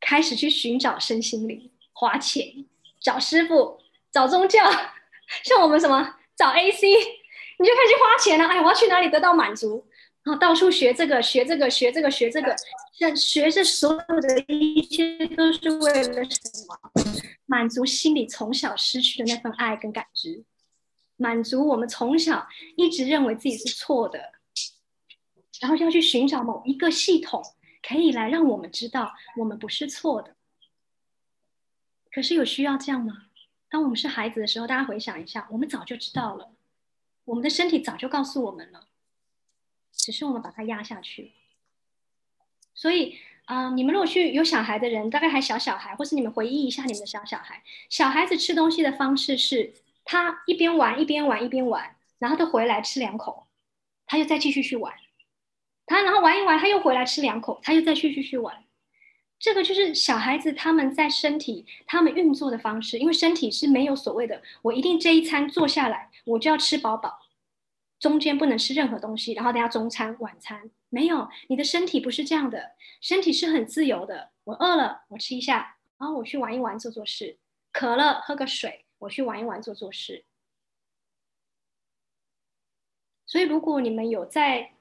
[0.00, 2.64] 开始去寻找身心灵，花钱
[2.98, 4.64] 找师傅，找宗教，
[5.44, 7.17] 像我们什么找 AC。
[7.58, 9.84] 你就开始花钱了，哎，我要去哪里得到满足？
[10.22, 12.54] 然后到处学这个，学这个，学这个，学这个，
[12.92, 16.78] 像学这所有的一切都是为了什么？
[17.46, 20.44] 满足心里从小失去的那份爱跟感知，
[21.16, 24.20] 满足我们从小一直认为自己是错的，
[25.60, 27.42] 然后要去寻找某一个系统，
[27.82, 30.36] 可以来让我们知道我们不是错的。
[32.12, 33.14] 可是有需要这样吗？
[33.70, 36.52] 当我们是孩子的时候，大家回想一下，我们早就知道了，
[37.28, 38.86] 我们的身体早就告诉我们了，
[39.92, 41.32] 只是我们把它压下去。
[42.74, 53.46] 所以，啊，你们如果去有小孩的人，大概还小小孩，或是你们回忆一下你们的小小孩，小孩子吃东西的方式是，他一边玩一边玩一边玩，然后他回来吃两口，
[54.06, 54.94] 他又再继续去玩，
[55.84, 58.64] 他然后玩一玩，他又回来吃两口，他又再继续去玩。
[59.38, 67.20] 这个就是小孩子他们在身体他们运作的方式，因为身体是没有所谓的，我一定这一餐坐下来我就要吃饱饱，
[68.00, 74.32] 中间不能吃任何东西，然后等下中餐晚餐没有，你的身体不是这样的，身体是很自由的。
[74.42, 77.38] 我饿了，我吃一下，然后我去玩一玩做做事，
[77.70, 80.24] 渴了喝个水，我去玩一玩做做事。
[83.24, 84.72] 所以如果你们有在，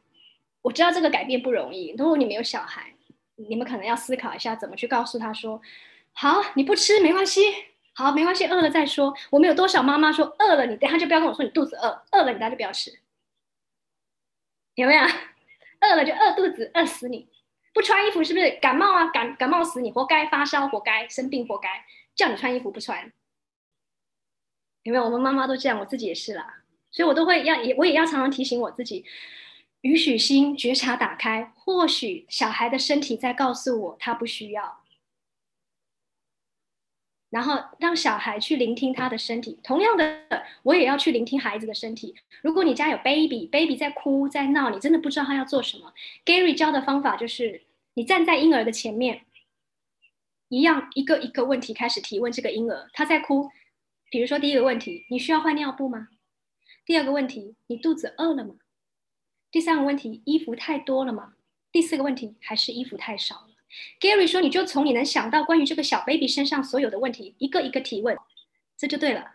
[0.63, 2.95] 我知道这个改变不容易，如果你们有小孩。
[3.37, 5.61] 你们可能要思考一下，怎么去告诉他说
[6.13, 7.41] ：“好，你不吃没关系，
[7.93, 12.99] 好，没关系，饿了再说。”我们有多少妈妈说饿了，你等下就不要跟我说你肚子饿，饿了你等下就不要吃，
[14.75, 15.01] 有没有？
[15.79, 17.29] 饿了就饿肚子，饿死你！
[17.71, 19.05] 不穿衣服是不是感冒啊？
[19.11, 20.25] 感感冒死你，活该！
[20.25, 23.13] 发烧活该，生病活该，叫你穿衣服不穿，
[24.81, 25.05] 有没有？
[25.05, 29.05] 我们妈妈都这样，我自己也是啦，所以我都会要也我也要常常提醒我自己。
[29.81, 34.83] 允许心觉察打开，或许小孩的身体在告诉我他不需要，
[37.29, 39.59] 然后让小孩去聆听他的身体。
[39.63, 42.15] 同样的，我也要去聆听孩子的身体。
[42.41, 45.93] 如果你家有 baby，baby 在哭在闹，你真的不知道他要做什么。
[46.25, 47.63] Gary 教的方法就是，
[47.93, 49.25] 你站在婴儿的前面，
[50.49, 52.89] 一样一个一个问题开始提问这个婴儿。
[52.93, 53.49] 他在哭，
[54.09, 56.07] 比如说第一个问题，你需要换尿布吗？
[56.85, 58.55] 第二个问题，你肚子饿了吗？
[59.51, 61.33] 第三个问题，衣服太多了吗？
[61.71, 63.47] 第四个问题，还是衣服太少了
[63.99, 68.17] ？Gary 说，你就从你能想到关于这个小 baby 身上所有的问题，一个一个提问，
[68.77, 69.33] 这就对了。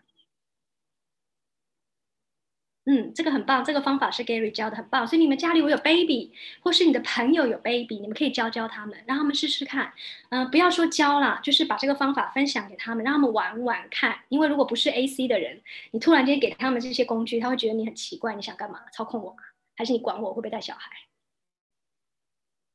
[2.85, 5.07] 嗯，这个很棒，这个方法是 Gary 教的，很棒。
[5.07, 9.93] 所以你们家里我有 baby，或是你的朋友有 baby，你们可以教教他们，让他们试试看。
[10.31, 14.19] 嗯，不要说教了，就是把这个方法分享给他们，让他们玩玩看。
[14.31, 18.81] 因为如果不是 AC 的人，你突然间给他们这些工具，他会觉得你很奇怪，你想干嘛？
[18.93, 19.37] 操控我？
[19.75, 20.91] 还是你管我会不会带小孩？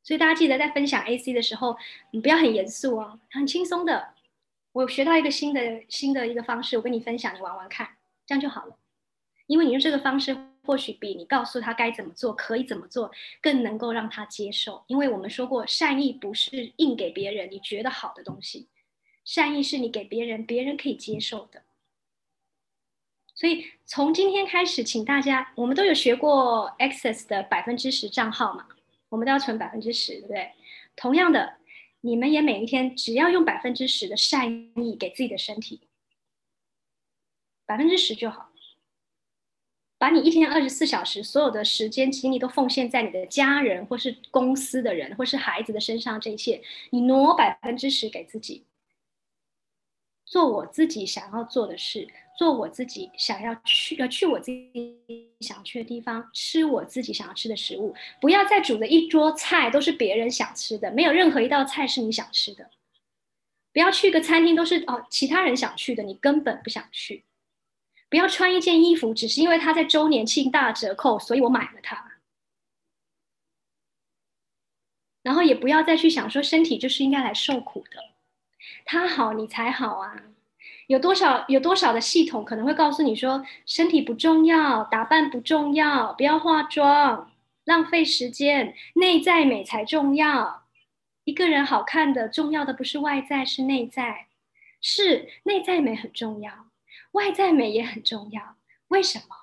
[0.03, 1.77] 所以大家记得在分享 AC 的时候，
[2.11, 4.13] 你不要很严肃哦，很轻松的。
[4.71, 8.77] 我学到一个新的新的一个方式，我跟你分享，你玩玩看，这样就好了。
[9.47, 14.83] 因为你用这个方式，或许比你告诉他该怎么做，可以怎么做，更能够让他接受。
[14.87, 18.69] 因为我们说过，善意不是硬给别人你觉得好的东西，
[19.25, 21.63] 善意是你给别人，别人可以接受的。
[23.37, 28.67] 所以从今天开始，请大家，我们都有学过 Access 的百分之十账号嘛，
[29.09, 30.51] 我们都要存百分之十，对不对？
[30.95, 31.57] 同样的，
[32.01, 35.81] 你们也每一天只要用百分之十的善意给自己的身体，
[37.67, 38.49] 百分之十就好。
[39.99, 48.65] 把你一天二十四小时所有的时间精力都奉献在你的家人或是公司的人或是孩子的身上，这一切你挪百分之十给自己，
[50.25, 52.07] 做我自己想要做的事。
[52.37, 57.95] 做我自己想要去，要去我自己想去的地方，吃我自己想要吃的食物。
[58.21, 62.69] 不要再煮的一桌菜都是别人想吃的，没有任何一道菜是你想吃的。
[63.73, 67.25] 不要去个餐厅都是哦其他人想去的，你根本不想去。
[68.09, 72.19] 不要穿一件衣服只是因为它在周年庆大折扣，所以我买了它。
[75.23, 77.97] 然后也不要再去想说身体就是应该来受苦的，
[78.85, 80.23] 它好你才好啊。
[80.87, 87.31] 有多少有多少的系统可能会告诉你说，身体不重要，打扮不重要，不要化妆，
[87.65, 90.63] 浪费时间，内在美才重要。
[91.25, 94.27] 一个人好看的重要的不是外在，是内在。
[94.79, 96.67] 是内在美很重要，
[97.13, 98.55] 外在美也很重要。
[98.89, 99.35] 为什么？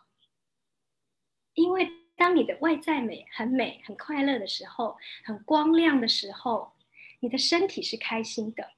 [1.55, 6.73] 因为当你的外在美很美、很快乐的时候，很光亮的时候，
[7.19, 8.71] 你的身体是开心的。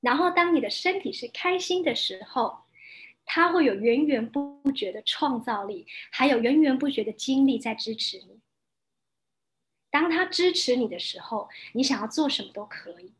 [0.00, 2.60] 然后，当你的身体是开心的时候，
[3.24, 8.38] 它会有源源不绝的创造力，还有源源不绝的精力在支持你。
[9.90, 13.12] 当他支持你的时候，你想要做什么都可以。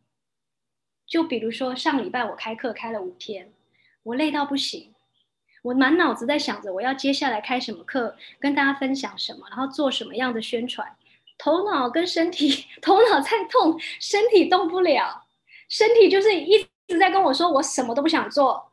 [1.06, 3.52] 就比如说上礼拜我开课开了五天，
[4.02, 4.94] 我累到不行，
[5.62, 10.94] 我满脑子在想着我要接下来开什么课，跟大家分享什么，然后做什么样的宣传，
[11.38, 15.24] 头脑跟身体， 头脑在痛，身体动不了。
[15.70, 18.72] 身体就是一直在跟我说，我什么都不想做，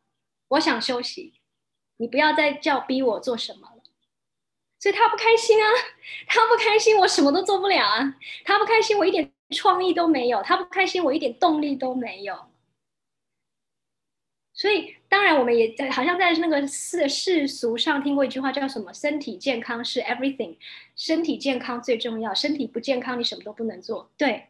[0.49, 1.33] 我想休息。
[1.97, 3.83] 你不要再叫逼我做什么了。
[4.79, 5.67] 所以他不开心啊，
[6.27, 8.15] 他不开心，我什么都做不了啊。
[8.43, 10.41] 他不开心，我一点创意都没有。
[10.43, 12.37] 他不开心，我一点动力都没有。
[14.53, 20.57] 所以，当然，我们也在好像在那个世世俗上听过一句话，叫什么“身体健康是 everything”，
[20.95, 24.09] 身体健康最重要，身体不健康你什么都不能做。
[24.15, 24.47] 对，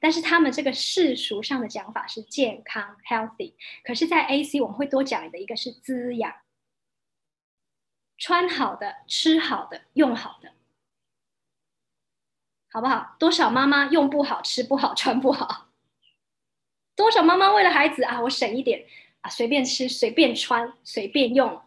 [0.00, 6.34] 但是他们这个世俗上的讲法是健康 （healthy），可是，在 AC 我们会多讲的一个是滋养，
[8.18, 10.52] 穿好的、吃好的、用好的，
[12.70, 13.16] 好不好？
[13.18, 15.68] 多少妈妈用不好、吃不好、穿不好？
[16.94, 18.86] 多少妈妈为了孩子啊，我省一点
[19.20, 19.28] 啊。
[19.28, 21.62] 随便吃，随便穿，随便用，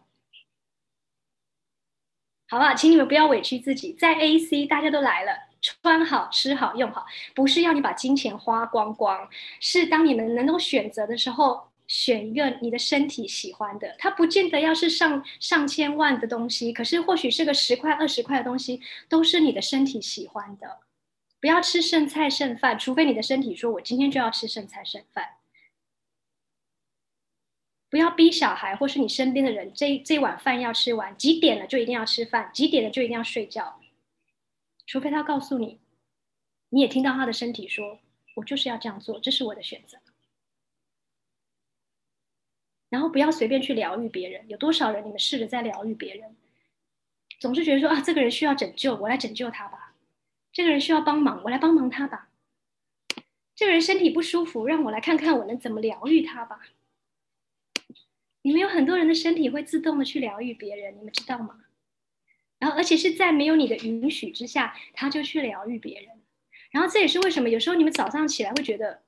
[2.48, 2.74] 好不好？
[2.74, 7.04] 请你们不要委屈自己，在 AC 大家都来了，穿好、吃好、用好，
[7.34, 9.28] 不是要你把金钱花光光，
[9.60, 13.94] 是当你们能够选择的时候，选一个你的身体喜欢的。
[13.98, 20.78] 它不见得要是上上千万的东西，可是或许是个十块、二十块的东西，都是你的身体喜欢的。
[21.40, 25.24] 不要吃剩菜剩饭，除非你的身体说我今天就要吃剩菜剩饭。
[27.88, 33.79] 不要逼小孩，或是你身边的人，这这碗饭要吃完，几点了就一定要吃饭，几点了就一定要睡觉，
[34.90, 35.78] 除非他告诉你，
[36.70, 38.00] 你也听到他的身体说，
[38.34, 39.98] 我就是要这样做，这是我的选择。
[42.88, 46.34] 然后不要随便去疗愈别人，有多少人你们试着在疗愈别人，
[47.38, 49.94] 总是觉得说啊，这个人需要拯救，我来拯救他吧；
[50.52, 52.28] 这个人需要帮忙，我来帮忙他吧；
[53.54, 56.62] 这个人身体不舒服，让我来看看我能怎么疗愈他吧。
[58.42, 61.66] 你们有很多人的身体会自动的去疗愈别人，你们知道吗？
[62.60, 66.22] 然后，而且是在没有你的允许之下，他就去疗愈别人。
[66.70, 69.02] 然后，这也是为什么有时候你们早上起来会觉得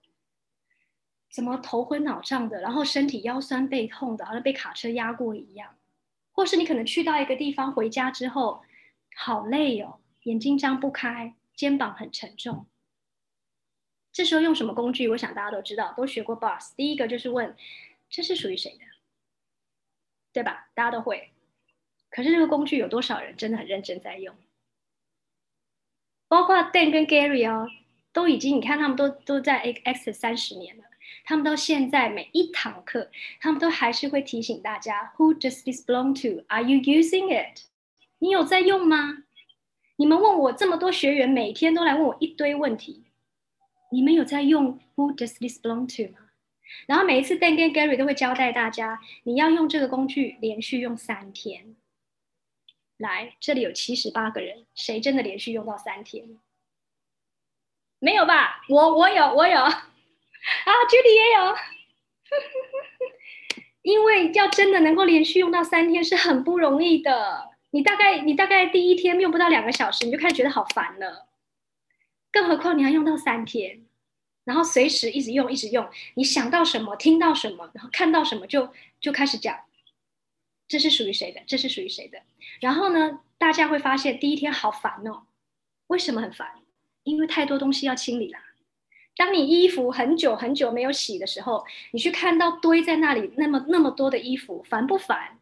[1.31, 5.77] 怎么头昏脑胀的，然后身体腰酸背痛的，好像被卡车压过一样。
[6.33, 8.63] 或是你可能去到一个地方，回家之后
[9.15, 12.67] 好累哦，眼睛张不开，肩膀很沉重。
[14.11, 15.09] 这时候用什么工具？
[15.09, 16.75] 我想大家都知道，都学过 Boss。
[16.75, 17.55] 第一个就是问：
[18.09, 18.85] 这是属于谁的？
[20.33, 20.71] 对吧？
[20.75, 21.31] 大家都会，
[22.13, 24.37] 可是这个工具有多少人真的很认真在用？
[26.29, 27.69] 包括 Dan 跟 Gary 哦，
[28.13, 30.85] 都已经你看他们都都在 X 三十年了，
[31.25, 33.11] 他们到现在每一堂课，
[33.41, 36.45] 他们都还是会提醒大家：Who does this belong to?
[36.49, 37.63] Are you using it?
[38.19, 39.25] 你有在用吗？
[39.97, 43.05] 你们问我这么多学员，每天都来问我一堆问题，
[43.91, 46.19] 你们有在用 Who does this belong to 吗？
[46.87, 51.77] 然后每一次 Dan 跟 Gary 都会交代大家，你要用这个工具连续用三天。
[53.03, 56.39] 来，这里有七十八个人，谁真的连续用到三天？
[57.99, 58.63] 没有吧？
[58.71, 59.71] 我我有我有啊
[60.65, 61.55] ，Judy 也有。
[63.83, 67.51] 因为要真的能够连续用到三天是很不容易的。
[67.71, 71.29] 你大概你大概第一天用不到两个小时，你就开始觉得好烦了，
[72.31, 73.85] 更何况你要用到三天。
[74.45, 75.89] 然后随时一直用，一直用。
[76.15, 79.59] 你想到什么，听到什么，然后看到什么，就就开始讲。
[80.69, 81.41] 这是属于谁的？
[81.47, 82.23] 这是属于谁的？
[82.61, 85.25] 然后呢，大家会发现第一天好烦哦。
[85.89, 86.49] 为什么很烦？
[87.03, 88.41] 因为太多东西要清理啦。
[89.17, 95.39] 当你衣服很久很久没有洗的时候，你去看到堆在那里那么那么多的衣服，烦不烦？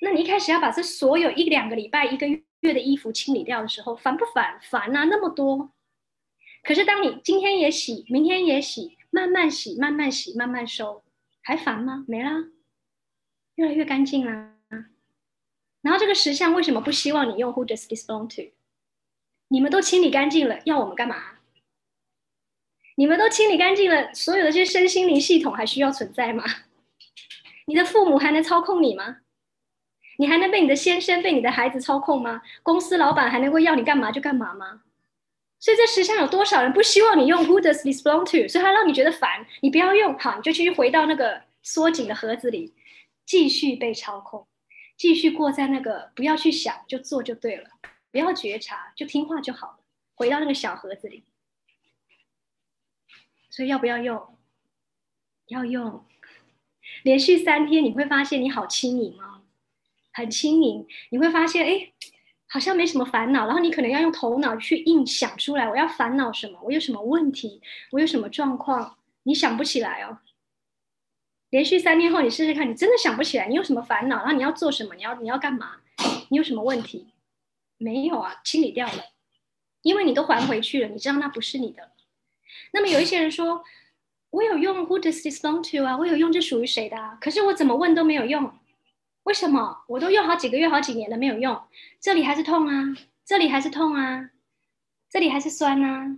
[0.00, 2.26] 那你一开始要把这所有一两个礼拜、一个
[2.60, 4.58] 月的衣服清理掉的时候，烦不烦？
[4.62, 5.72] 烦啊，那么多。
[6.62, 11.04] 可是，当你今天也洗，明天也洗，慢慢洗，慢慢洗，慢慢收，
[11.42, 12.04] 还烦吗？
[12.08, 12.44] 没啦，
[13.56, 14.54] 越来越干净啦。
[15.82, 18.52] 然后这个石像为什么不希望你用 Who does this belong to？
[19.48, 21.16] 你们都清理干净了，要我们干嘛？
[22.96, 26.44] 你们都清理干净了，所有的这些身心灵系统还需要存在吗？
[27.66, 29.18] 你的父母还能操控你吗？
[30.18, 32.42] 你还能被你的先生、被你的孩子操控吗？
[32.62, 34.82] 公司老板还能够要你干嘛就干嘛吗？
[35.60, 38.48] 所以这石像有多少人不希望你用 Who does this belong to？
[38.48, 42.74] 所以他让你觉得烦，你不要用，好，你就继续回到那个缩紧的盒子里，
[43.26, 44.46] 继续被操控，
[44.96, 47.68] 继续过在那个不要去想就做就对了，
[48.10, 49.78] 不要觉察就听话就好了，
[50.14, 51.24] 回到那个小盒子里。
[53.50, 54.38] 所以要不要用？
[55.48, 56.06] 要用，
[57.02, 59.42] 连续三天你会发现你好轻盈哦，
[60.12, 61.92] 很轻盈，你会发现哎。
[62.48, 66.60] 好像没什么烦恼，然后你可能要用头脑去硬想出来，我要烦恼什么？
[66.62, 67.60] 我有什么问题？
[67.90, 68.96] 我有什么状况？
[69.24, 70.20] 你想不起来哦。
[71.50, 74.16] 连续三天后，你试试看，你真的想不起来，你有什么烦恼？
[74.16, 74.94] 然后你要做什么？
[74.94, 75.76] 你要你要干嘛？
[76.28, 77.06] 你有什么问题？
[77.78, 79.04] 没有啊，清理掉了，
[79.82, 81.92] 因为你都还回去了，你知道那不是你的。
[82.72, 83.64] 那么有一些人说，
[84.30, 85.96] 我有用 Who does this belong to 啊？
[85.96, 86.96] 我有用，这属于谁的？
[86.96, 87.18] 啊？
[87.20, 88.52] 可是我怎么问都没有用。
[89.22, 91.62] 为什么我都用好几个月、好几年了没有用？
[92.00, 94.30] 这里还是痛啊，这里还是痛啊，
[95.08, 96.16] 这里还是酸啊？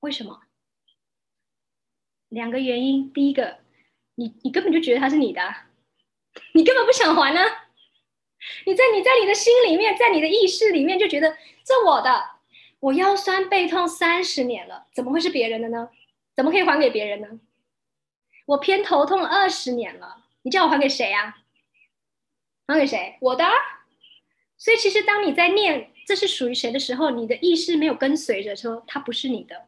[0.00, 0.40] 为什么？
[2.28, 3.12] 两个原因。
[3.12, 3.58] 第一个，
[4.16, 5.42] 你你根本就觉得它是你的，
[6.54, 7.40] 你根本不想还呢。
[8.66, 12.30] 你在你在你的心里面，在你的意识里面就觉得这我的，
[12.80, 15.90] 我腰酸背痛三十年了，怎么会是别人的呢？
[16.36, 17.40] 怎么可以还给别人呢？
[18.46, 21.38] 我偏头痛二十年了，你叫我还给谁呀？
[22.66, 23.18] 还给谁？
[23.20, 23.44] 我的。
[24.56, 29.66] 所以其实当你在念这是属于谁的时候，你的意识没有跟随着说它不是你的，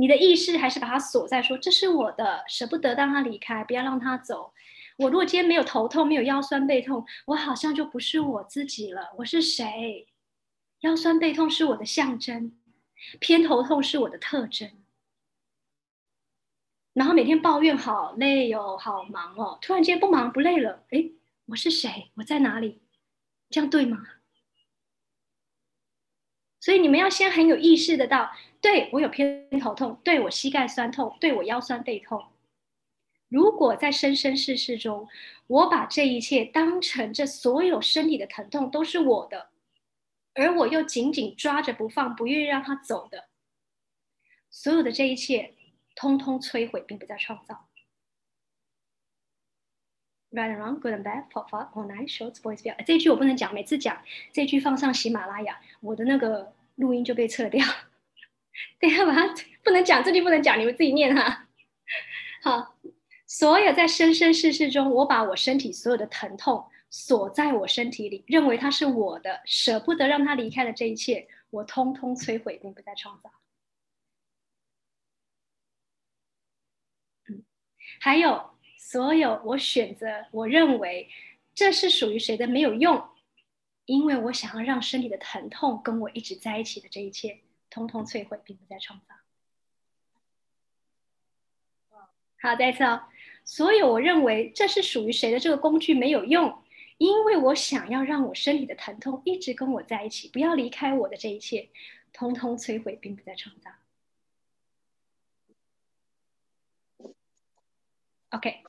[0.00, 4.54] 你的意识还是把它锁在说这是我的，舍不得让他离开，不要让他走。
[4.96, 9.10] 我如果今天没有头痛，没有腰酸背痛，我好像就不是我自己了。
[9.18, 10.08] 我是谁？
[10.80, 12.56] 腰酸背痛是我的象征，
[13.18, 14.70] 偏头痛是我的特征。
[16.94, 21.10] 然后每天抱怨好累哦，好忙哦，突然间不忙不累了，哎，
[21.44, 22.10] 我是谁？
[22.14, 22.80] 我在哪里？
[23.50, 23.98] 这样对吗？
[26.58, 28.30] 所以你们要先很有意识的到，
[28.60, 32.26] 对我有偏头痛，对我膝盖酸痛，对我腰酸背痛。
[33.28, 35.08] 如果在生生世世中，
[35.46, 39.50] 我把这一切当成这所有身体的疼痛都是我的，
[40.34, 43.28] 而我又紧紧抓着不放，不愿意让它走的，
[44.50, 45.54] 所有的这一切，
[45.94, 47.68] 通通摧毁，并不再创造。
[50.32, 52.84] Right and wrong, good and bad, pop, pop, or nice, short, boys, girls。
[52.84, 54.02] 这句我不能讲，每次讲
[54.32, 57.64] 这句放上喜马拉雅，我的那个录音就被撤掉。
[58.80, 61.48] 等下把它不能讲，这句不能讲，你们自己念哈。
[62.42, 62.76] 好。
[63.32, 73.30] 所有在生生世世中，我把我身体所有的疼痛锁在我身体里，认为它是我的，舍不得让它离开的这一切，我通通摧毁，并不再创造。
[77.28, 77.44] 嗯，
[78.00, 81.08] 还有所有我选择，我认为
[81.54, 83.10] 这是属于谁的没有用，
[83.84, 89.14] 因为我想要让身体的疼痛跟我一直在一起的这一切，通通摧毁，并不再创造。
[92.42, 93.04] 好，再一次哦。
[93.44, 96.62] 所有我认为这是属于谁的这个工具没有用，
[96.98, 101.70] 因为我想要让我身体的疼痛一直跟我在一起，不要离开我的这一切，
[102.12, 103.70] 通通摧毁，并不再创造。
[108.30, 108.62] OK，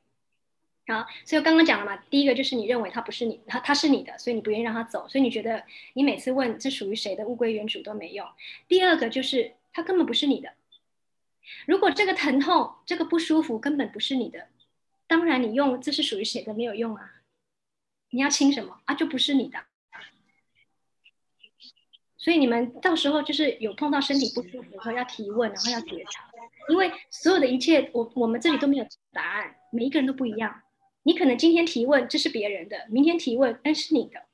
[0.88, 5.64] 好，所以我刚刚讲了嘛，第一个就是你认为它不是你，它它是你的，所以你不愿意让它走，所以你觉得
[5.94, 8.28] 你每次问这属于谁的物归原主都没用。
[8.68, 10.54] 第二个就是它根本不是你的，
[11.66, 14.48] 如果这个疼痛、这个不舒服根本不是你的。
[15.08, 17.22] 当然，你用这是属于谁的没有用啊！
[18.10, 18.96] 你要清什么啊？
[18.96, 19.60] 就不是你的。
[22.18, 26.30] 所以你们到时候就是有碰到身体不舒服，然后要提问，然后要觉察，
[26.70, 30.62] 因为所有的一切，我我们这里都没有答案，每一个人都不一样。
[31.04, 34.26] 你可能今天提问这是别人的，明天提问那是你的，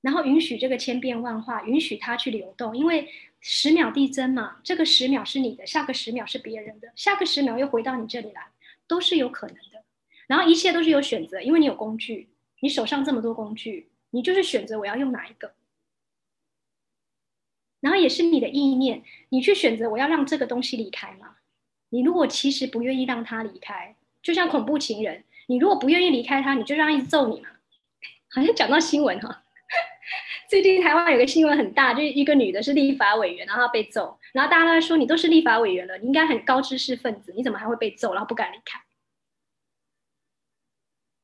[0.00, 3.08] 然后允许这个千变万化，允许它去流动，因为
[3.40, 8.46] 十秒递增嘛，这个十秒是你的，下个十秒是别人的，下个十秒又回到你这里来。
[8.90, 9.84] 都是有可能的，
[10.26, 15.54] 然后一切都是有选择，因为你有工具，你手上这么多工具，你就是选择我要用哪一个。
[17.78, 21.36] 然后也是你的意念，你去选择我要让这个东西离开吗？
[21.90, 27.48] 你如果其实不愿意让它离开，就像恐怖情人，你如果不愿意离开他，你就让他一直揍你嘛。
[28.32, 29.42] 好像讲到新闻哈，
[30.48, 34.18] 最近台湾有个新闻很大，就是一个女的是立法委员，然后被揍。
[34.32, 38.80] 然后大家都在说你都是立法委员了，你应该很高知识分子，你怎么还会被揍，然后不敢离开？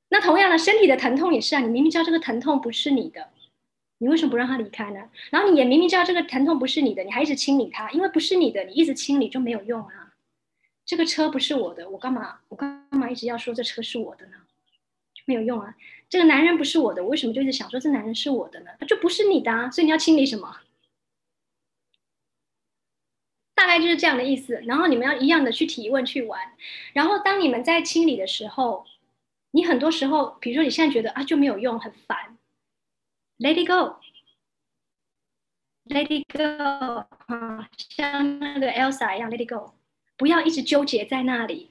[0.09, 3.29] 那同样的，身体的疼痛也是啊，你明明知道这个疼痛不是你的，
[3.99, 5.11] 你为什么不让他离开呢？
[5.31, 10.06] 然后你也明明知道这个疼痛不是你的，你还一直清理他，因为不是你的，你一直清理就没有用啊。
[10.87, 14.39] 这个车不是我的，我干嘛我干嘛一直要说这车是我的呢？
[15.27, 15.77] 没有用啊。
[16.09, 18.71] 这个男人不是我的，我为什么就一直想说这男人是我的呢？
[18.79, 20.61] 他就不是你的啊，所以你要清理什么？
[23.57, 26.53] 大概就是这样的意思，然后你们要一样的去提问去玩，
[26.93, 28.87] 然后当你们在清理的时候，
[29.51, 32.39] 你很多时候，比如说你现在觉得啊就没有用，很烦
[33.39, 33.97] ，Let it go，Let
[36.07, 39.73] it go，啊，像那个 Elsa 一样，Let it go，
[40.17, 41.71] 不要一直纠结在那里，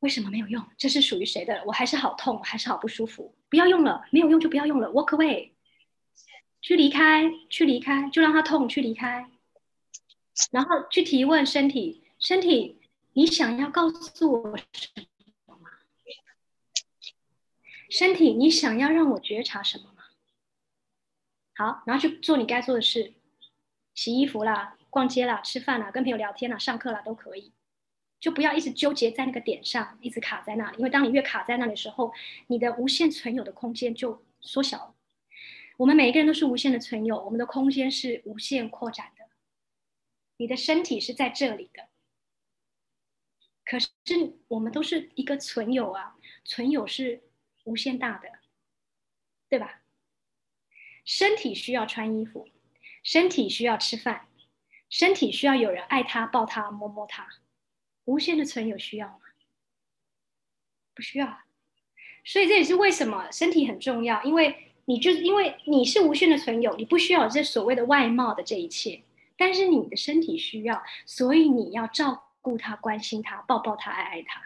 [0.00, 0.64] 为什么没有用？
[0.76, 1.62] 这是属于谁的？
[1.66, 3.34] 我还是好痛，还是好不舒服？
[3.48, 5.50] 不要用了，没有用就不要用了，Walk away，
[6.60, 9.30] 去离开，去离开，就让它痛，去离开。
[10.50, 12.80] 然后去提问身体，身体，
[13.12, 14.88] 你想要告诉我什
[15.46, 15.68] 么吗？
[17.88, 20.02] 身体，你想要让我觉察什么吗？
[21.54, 23.14] 好，然后去做你该做的事，
[23.94, 27.52] 洗衣服啦，逛街啦，吃饭啦，跟朋友聊天啦，上课啦，都可以，
[28.24, 32.10] 就不要一直纠结在那个点上，一直卡在那里，因为当你越卡在那里的时候，
[32.46, 34.94] 你的无限存有的空间就缩小了。
[35.76, 39.26] 我们每一个人都是无限的存有，我们的空间是无限扩展的。
[40.38, 41.86] 你的身体是在这里的，
[43.62, 43.88] 可是
[44.48, 46.16] 我们都是一个存有啊，
[46.46, 47.24] 存有是
[47.64, 48.30] 无限大的，
[49.50, 49.82] 对吧？
[51.04, 52.48] 身体需要穿衣服，
[53.02, 54.28] 身体需要吃饭，
[54.88, 57.28] 身体需要有人爱他、抱他、摸摸他。
[58.04, 59.20] 无限的存有需要吗？
[60.94, 61.40] 不需要。
[62.24, 69.02] 所以这也是为什么身体很重要，因为你就因为你是无限的存有，你不需要这所谓的外貌的这一切，
[69.36, 74.42] 但是你的身体需要，所以你要照顾他、关心他、抱抱他、爱爱他。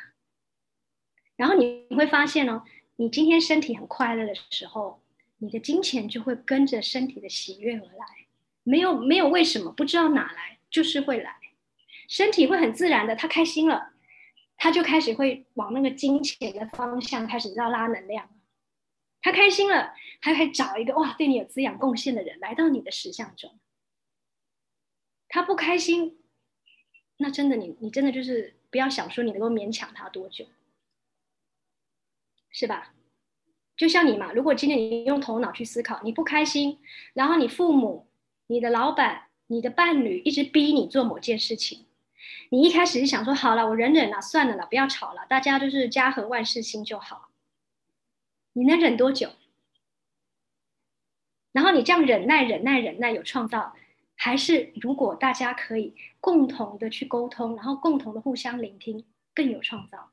[1.36, 2.64] 然后你会发现哦，
[2.96, 5.00] 你今天身体很快乐的时候。
[5.40, 8.26] 你的金钱就会跟着身体的喜悦而来，
[8.64, 11.36] 没有没有为什么，不知道哪来，就是会来。
[12.08, 13.92] 身体会很自然的，他开心了，
[14.56, 18.28] 他就开始会往那个金钱的方向开始要拉能量。
[19.20, 23.60] 他开心了，他会找一个哇对你有滋养贡献的人来到你的实相中。
[25.28, 26.18] 他不开心，
[27.18, 30.46] 那真的你你真的就是不要想说你能够勉强他多久，
[32.50, 32.94] 是吧？
[33.76, 36.80] 就像你嘛，如果今天你用头脑去思考，你不开心，
[37.12, 38.08] 然后你父母、
[38.46, 41.84] 你的老板、你的伴侣一直逼你做某件事情，
[42.50, 47.30] 你一开始是想说好了，我忍忍了，算了啦，不要吵了，大家就是家和万事兴就好。
[48.52, 49.30] 你能忍多久？
[51.52, 53.74] 然后你这样忍耐、忍耐、忍耐，有创造，
[54.14, 59.04] 还是如果大家可以共同的去沟通，然后共同的互相聆听，
[59.34, 60.10] 更有创造？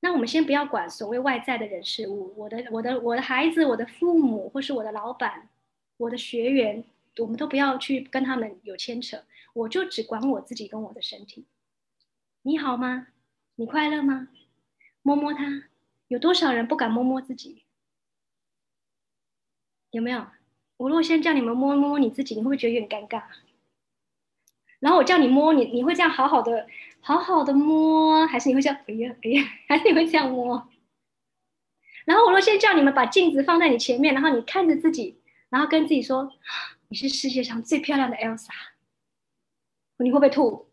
[0.00, 5.48] 那我们先不要管所谓外在的人事物，我的、我的、我的孩子、我的父母，或是我的老板、
[5.96, 6.84] 我的学员，
[7.18, 11.46] 我们都不要去跟他们有牵扯，我就只管我自己跟我的身体。
[12.42, 13.08] 你好吗？
[13.56, 14.28] 你快乐吗？
[15.02, 15.64] 摸摸他，
[16.08, 17.64] 有多少人不敢摸摸自己？
[19.90, 20.26] 有没有？
[20.78, 23.22] 我如果先叫你们摸摸你自己，你会不会觉得有点尴尬？
[24.80, 26.66] 然后我叫你摸你，你会这样好好的？
[27.00, 28.78] 好好的摸，还是你会这样？
[28.86, 30.68] 哎呀，哎呀， 还是你会这样摸？
[32.04, 36.32] 然后我若先叫你们把镜子放在你前面，然后你看着自己，然后跟自己说
[36.92, 38.50] ：“你是世界上最漂亮的 Elsa。”
[39.96, 40.68] 你会不会吐？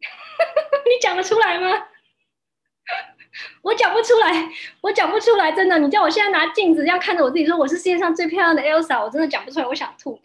[0.84, 1.70] 你讲得出来吗？
[3.62, 4.50] 我讲不出来，
[4.82, 5.78] 我讲不出来，真的。
[5.78, 10.20] 你叫我现在拿镜子这样看着我自己，说我是世界上最漂亮的 Elsa，我真的讲不出来，我想吐。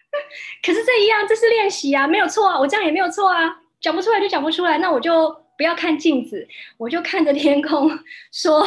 [0.64, 3.60] 可是这一样，这是练习啊，没有错啊，我这样也没有错啊。
[3.78, 6.48] 讲不出来就讲不出来，那我就不要看镜子，
[6.78, 7.90] 我就看着天空，
[8.32, 8.66] 说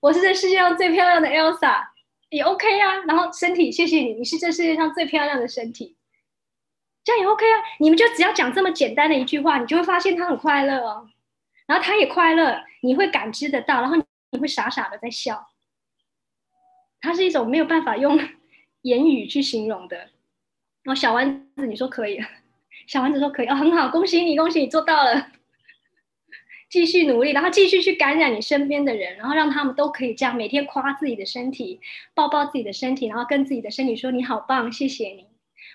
[0.00, 1.86] 我是这世界上最漂亮的 Elsa，
[2.30, 2.96] 也 OK 啊。
[3.06, 5.96] 然后身体，谢谢你，你是这世界上最漂亮的身体，
[7.04, 7.56] 这样也 OK 啊。
[7.80, 11.08] 你们就只要讲这么简单的一句话，你就会发现他很快乐哦，
[11.66, 13.96] 然后他也快乐，你会感知得到，然后
[14.30, 15.48] 你会傻傻的在笑。
[17.00, 18.18] 它是一种没有办法用
[18.82, 19.96] 言语去形容的。
[20.82, 22.20] 然后小丸子，你说可以？
[22.86, 25.30] 小丸子说：“可以哦，很好，恭喜你，恭喜你做到了，
[26.70, 31.80] 继续努力，然后继续去感染你身边的人，然后让他们都可以这样每天夸自己的身体，
[32.14, 35.26] 抱抱自己的身体，然后跟自己的身体说你好棒，谢谢你。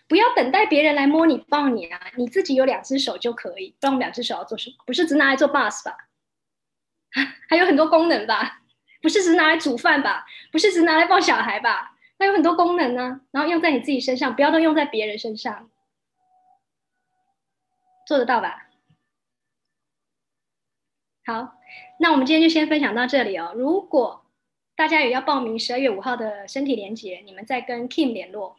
[0.07, 3.73] 不要等待别人来摸你抱你啊，你自己有两只手就可以。
[3.79, 4.75] 不然两只手要做什么？
[4.85, 5.95] 不是只拿来做 boss 吧？
[7.49, 8.61] 还有很多功能吧？
[9.01, 10.25] 不是只拿来煮饭吧？
[10.51, 11.95] 不是只拿来抱小孩吧？
[12.19, 13.21] 它有很多功能呢。
[13.31, 15.69] 然后用在你自己身上，不要都用在别人身上。”
[18.05, 18.62] 做得到吧？
[21.26, 21.55] 好，
[21.99, 23.53] 那我们今天就先分享到这里哦。
[23.55, 24.26] 如果
[24.76, 28.57] 大家也要报名十二月五号的身体连接，你们再跟 Kim 联络。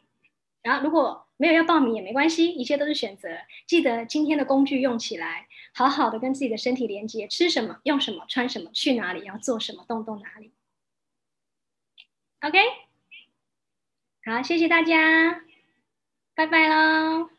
[0.62, 3.28] 然后如果没有要报名也没关系，一切都是选择。
[3.66, 7.28] 记得今天的工具用起来，好好的跟自己的身体连接。
[7.28, 10.52] 吃什么，用什么，穿什么，去哪里，要做什么，动动哪里。
[12.40, 12.58] OK，
[14.24, 15.42] 好，谢谢大家，
[16.34, 17.33] 拜拜喽。